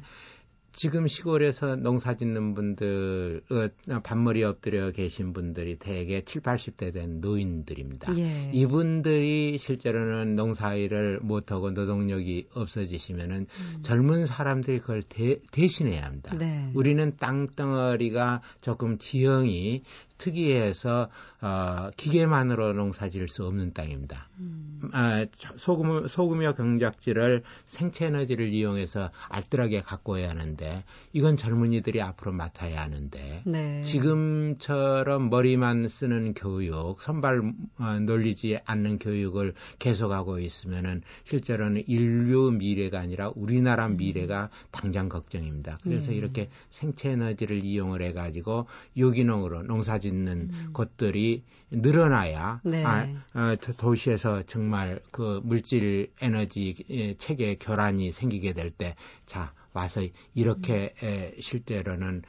지금 0.73 1.07
시골에서 1.07 1.75
농사 1.75 2.15
짓는 2.15 2.53
분들, 2.53 3.41
어, 3.49 3.99
반머리 4.01 4.43
엎드려 4.43 4.91
계신 4.91 5.33
분들이 5.33 5.77
대개 5.77 6.21
7, 6.21 6.41
80대 6.41 6.93
된 6.93 7.19
노인들입니다. 7.19 8.17
예. 8.17 8.51
이분들이 8.53 9.57
실제로는 9.57 10.35
농사 10.35 10.75
일을 10.75 11.19
못하고 11.21 11.71
노동력이 11.71 12.47
없어지시면은 12.53 13.47
음. 13.49 13.81
젊은 13.81 14.25
사람들이 14.25 14.79
그걸 14.79 15.01
대, 15.01 15.39
대신해야 15.51 16.03
합니다. 16.03 16.35
네. 16.37 16.71
우리는 16.73 17.15
땅덩어리가 17.17 18.41
조금 18.61 18.97
지형이 18.97 19.83
특이해서 20.21 21.09
어, 21.41 21.89
기계만으로 21.97 22.73
농사 22.73 23.09
지을 23.09 23.27
수 23.27 23.43
없는 23.47 23.73
땅입니다. 23.73 24.29
음. 24.37 24.91
아, 24.93 25.25
소금, 25.55 26.07
소금이와 26.07 26.53
경작지를 26.53 27.41
생체 27.65 28.05
에너지를 28.05 28.53
이용해서 28.53 29.09
알뜰하게 29.29 29.81
갖고 29.81 30.13
와야 30.13 30.29
하는데 30.29 30.83
이건 31.13 31.37
젊은이들이 31.37 31.99
앞으로 32.01 32.31
맡아야 32.33 32.79
하는데 32.81 33.41
네. 33.45 33.81
지금처럼 33.81 35.31
머리만 35.31 35.87
쓰는 35.87 36.35
교육, 36.35 37.01
선발 37.01 37.41
어, 37.79 37.99
놀리지 37.99 38.59
않는 38.63 38.99
교육을 38.99 39.55
계속하고 39.79 40.37
있으면은 40.37 41.01
실제로는 41.23 41.85
인류 41.87 42.51
미래가 42.51 42.99
아니라 42.99 43.31
우리나라 43.35 43.87
음. 43.87 43.97
미래가 43.97 44.51
당장 44.69 45.09
걱정입니다. 45.09 45.79
그래서 45.81 46.11
네. 46.11 46.17
이렇게 46.17 46.49
생체 46.69 47.09
에너지를 47.09 47.63
이용을 47.63 48.03
해가지고 48.03 48.67
유기농으로 48.95 49.63
농사짓 49.63 50.10
있는 50.11 50.49
음. 50.51 50.69
것들이 50.73 51.43
늘어나야 51.71 52.61
네. 52.63 52.83
아, 52.83 53.07
어, 53.33 53.55
도시에서 53.77 54.43
정말 54.43 55.01
그 55.11 55.41
물질 55.43 56.11
에너지 56.21 57.15
체계 57.17 57.55
교란이 57.55 58.11
생기게 58.11 58.53
될 58.53 58.71
때 58.71 58.95
자 59.25 59.53
와서 59.73 60.01
이렇게 60.33 60.93
음. 61.01 61.07
에, 61.07 61.33
실제로는 61.39 62.23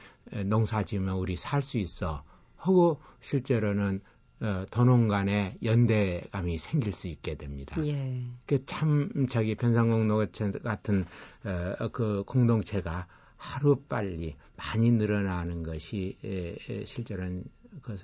농사 0.45 0.83
지으면 0.83 1.15
우리 1.15 1.35
살 1.35 1.61
수 1.61 1.77
있어 1.77 2.23
하고 2.57 3.01
실제로는 3.19 3.99
어, 4.41 4.65
도농 4.71 5.07
간의 5.07 5.55
연대감이 5.63 6.57
생길 6.57 6.91
수 6.91 7.07
있게 7.07 7.35
됩니다. 7.35 7.81
예. 7.85 8.23
그참 8.45 9.27
자기 9.29 9.55
변상공 9.55 10.07
농어체 10.07 10.51
같은 10.51 11.05
어, 11.45 11.87
그 11.89 12.23
공동체가 12.25 13.07
하루 13.37 13.75
빨리 13.87 14.35
많이 14.57 14.91
늘어나는 14.91 15.63
것이 15.63 16.17
에, 16.23 16.55
에, 16.69 16.85
실제로는 16.85 17.43
그 17.81 17.97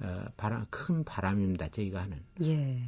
어, 0.00 0.24
바람 0.36 0.64
큰 0.70 1.04
바람입니다. 1.04 1.68
저희가 1.68 2.00
하는. 2.02 2.18
예. 2.42 2.78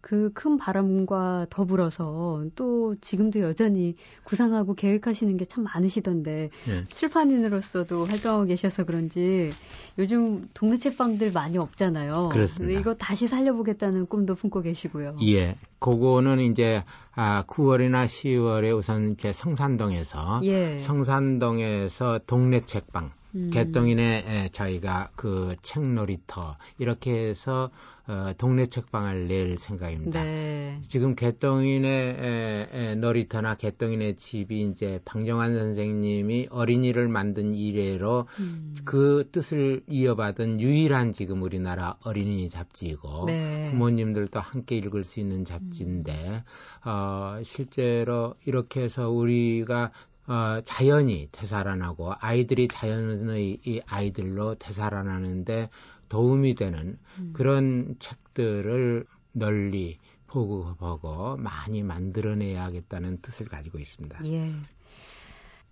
그 0.00 0.30
큰 0.32 0.56
바람과 0.56 1.48
더불어서 1.50 2.44
또 2.56 2.96
지금도 3.02 3.40
여전히 3.40 3.96
구상하고 4.24 4.74
계획하시는 4.74 5.36
게 5.36 5.44
참 5.44 5.64
많으시던데 5.64 6.48
예. 6.68 6.84
출판인으로서도 6.88 8.06
활동하고 8.06 8.44
계셔서 8.46 8.84
그런지 8.84 9.50
요즘 9.98 10.48
동네 10.54 10.76
책방들 10.78 11.32
많이 11.32 11.58
없잖아요. 11.58 12.30
그렇습니다. 12.32 12.80
이거 12.80 12.94
다시 12.94 13.26
살려보겠다는 13.26 14.06
꿈도 14.06 14.34
품고 14.36 14.62
계시고요. 14.62 15.16
예. 15.24 15.56
그거는 15.80 16.40
이제 16.40 16.82
아 17.14 17.44
9월이나 17.46 18.06
10월에 18.06 18.74
우선 18.76 19.16
제 19.16 19.32
성산동에서 19.32 20.40
예. 20.44 20.78
성산동에서 20.78 22.20
동네 22.26 22.60
책방 22.60 23.10
음. 23.34 23.50
개똥이네 23.52 24.50
저희가 24.52 25.10
그 25.16 25.54
책놀이터 25.62 26.56
이렇게 26.78 27.12
해서 27.12 27.70
어, 28.10 28.32
동네 28.36 28.66
책방을 28.66 29.28
낼 29.28 29.56
생각입니다. 29.56 30.24
네. 30.24 30.80
지금 30.82 31.14
개똥이네 31.14 32.96
놀이터나 32.96 33.54
개똥이네 33.54 34.14
집이 34.16 34.62
이제 34.62 35.00
방정환 35.04 35.56
선생님이 35.56 36.48
어린이를 36.50 37.06
만든 37.06 37.54
이래로 37.54 38.26
음. 38.40 38.74
그 38.84 39.28
뜻을 39.30 39.82
이어받은 39.86 40.60
유일한 40.60 41.12
지금 41.12 41.42
우리나라 41.42 41.96
어린이 42.04 42.48
잡지이고 42.48 43.26
네. 43.26 43.70
부모님들도 43.70 44.40
함께 44.40 44.76
읽을 44.76 45.04
수 45.04 45.20
있는 45.20 45.44
잡지인데 45.44 46.42
음. 46.82 46.88
어, 46.88 47.40
실제로 47.44 48.34
이렇게 48.44 48.82
해서 48.82 49.08
우리가 49.08 49.92
어, 50.30 50.60
자연이 50.60 51.28
되살아나고 51.32 52.14
아이들이 52.20 52.68
자연의 52.68 53.58
이 53.64 53.80
아이들로 53.84 54.54
되살아나는데 54.54 55.68
도움이 56.08 56.54
되는 56.54 56.96
음. 57.18 57.30
그런 57.32 57.96
책들을 57.98 59.06
널리 59.32 59.98
보고보고 60.28 61.36
많이 61.36 61.82
만들어내야겠다는 61.82 63.22
뜻을 63.22 63.46
가지고 63.46 63.80
있습니다. 63.80 64.24
예. 64.26 64.52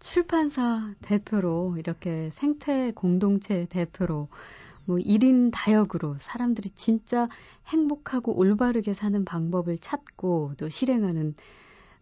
출판사 0.01 0.93
대표로 1.03 1.77
이렇게 1.79 2.31
생태 2.33 2.91
공동체 2.91 3.67
대표로 3.67 4.29
뭐 4.87 4.97
1인 4.97 5.53
다역으로 5.53 6.17
사람들이 6.19 6.71
진짜 6.71 7.29
행복하고 7.69 8.37
올바르게 8.37 8.93
사는 8.93 9.25
방법을 9.25 9.79
찾고 9.79 10.55
또 10.57 10.69
실행하는 10.69 11.37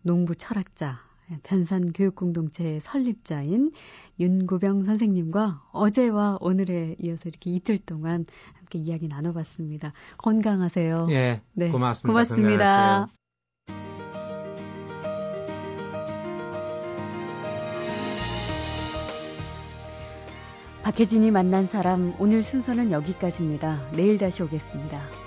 농부 0.01 0.35
철학자 0.37 1.06
변산 1.43 1.93
교육공동체의 1.93 2.81
설립자인 2.81 3.73
윤구병 4.19 4.85
선생님과 4.85 5.63
어제와 5.73 6.39
오늘에 6.41 6.97
이어서 6.99 7.29
이렇게 7.29 7.51
이틀 7.51 7.79
동안 7.79 8.27
함께 8.55 8.79
이야기 8.79 9.09
나눠봤습니다. 9.09 9.93
건강하세요. 10.19 11.09
예, 11.11 11.43
네, 11.53 11.69
고맙습니다. 11.71 12.13
고맙습니다. 12.13 13.09
박혜진이 20.85 21.33
만난 21.33 21.67
사람 21.67 22.15
오늘 22.21 22.45
순서는 22.45 22.93
여기까지입니다. 22.93 23.91
내일 23.97 24.19
다시 24.19 24.45
오겠습니다. 24.45 25.26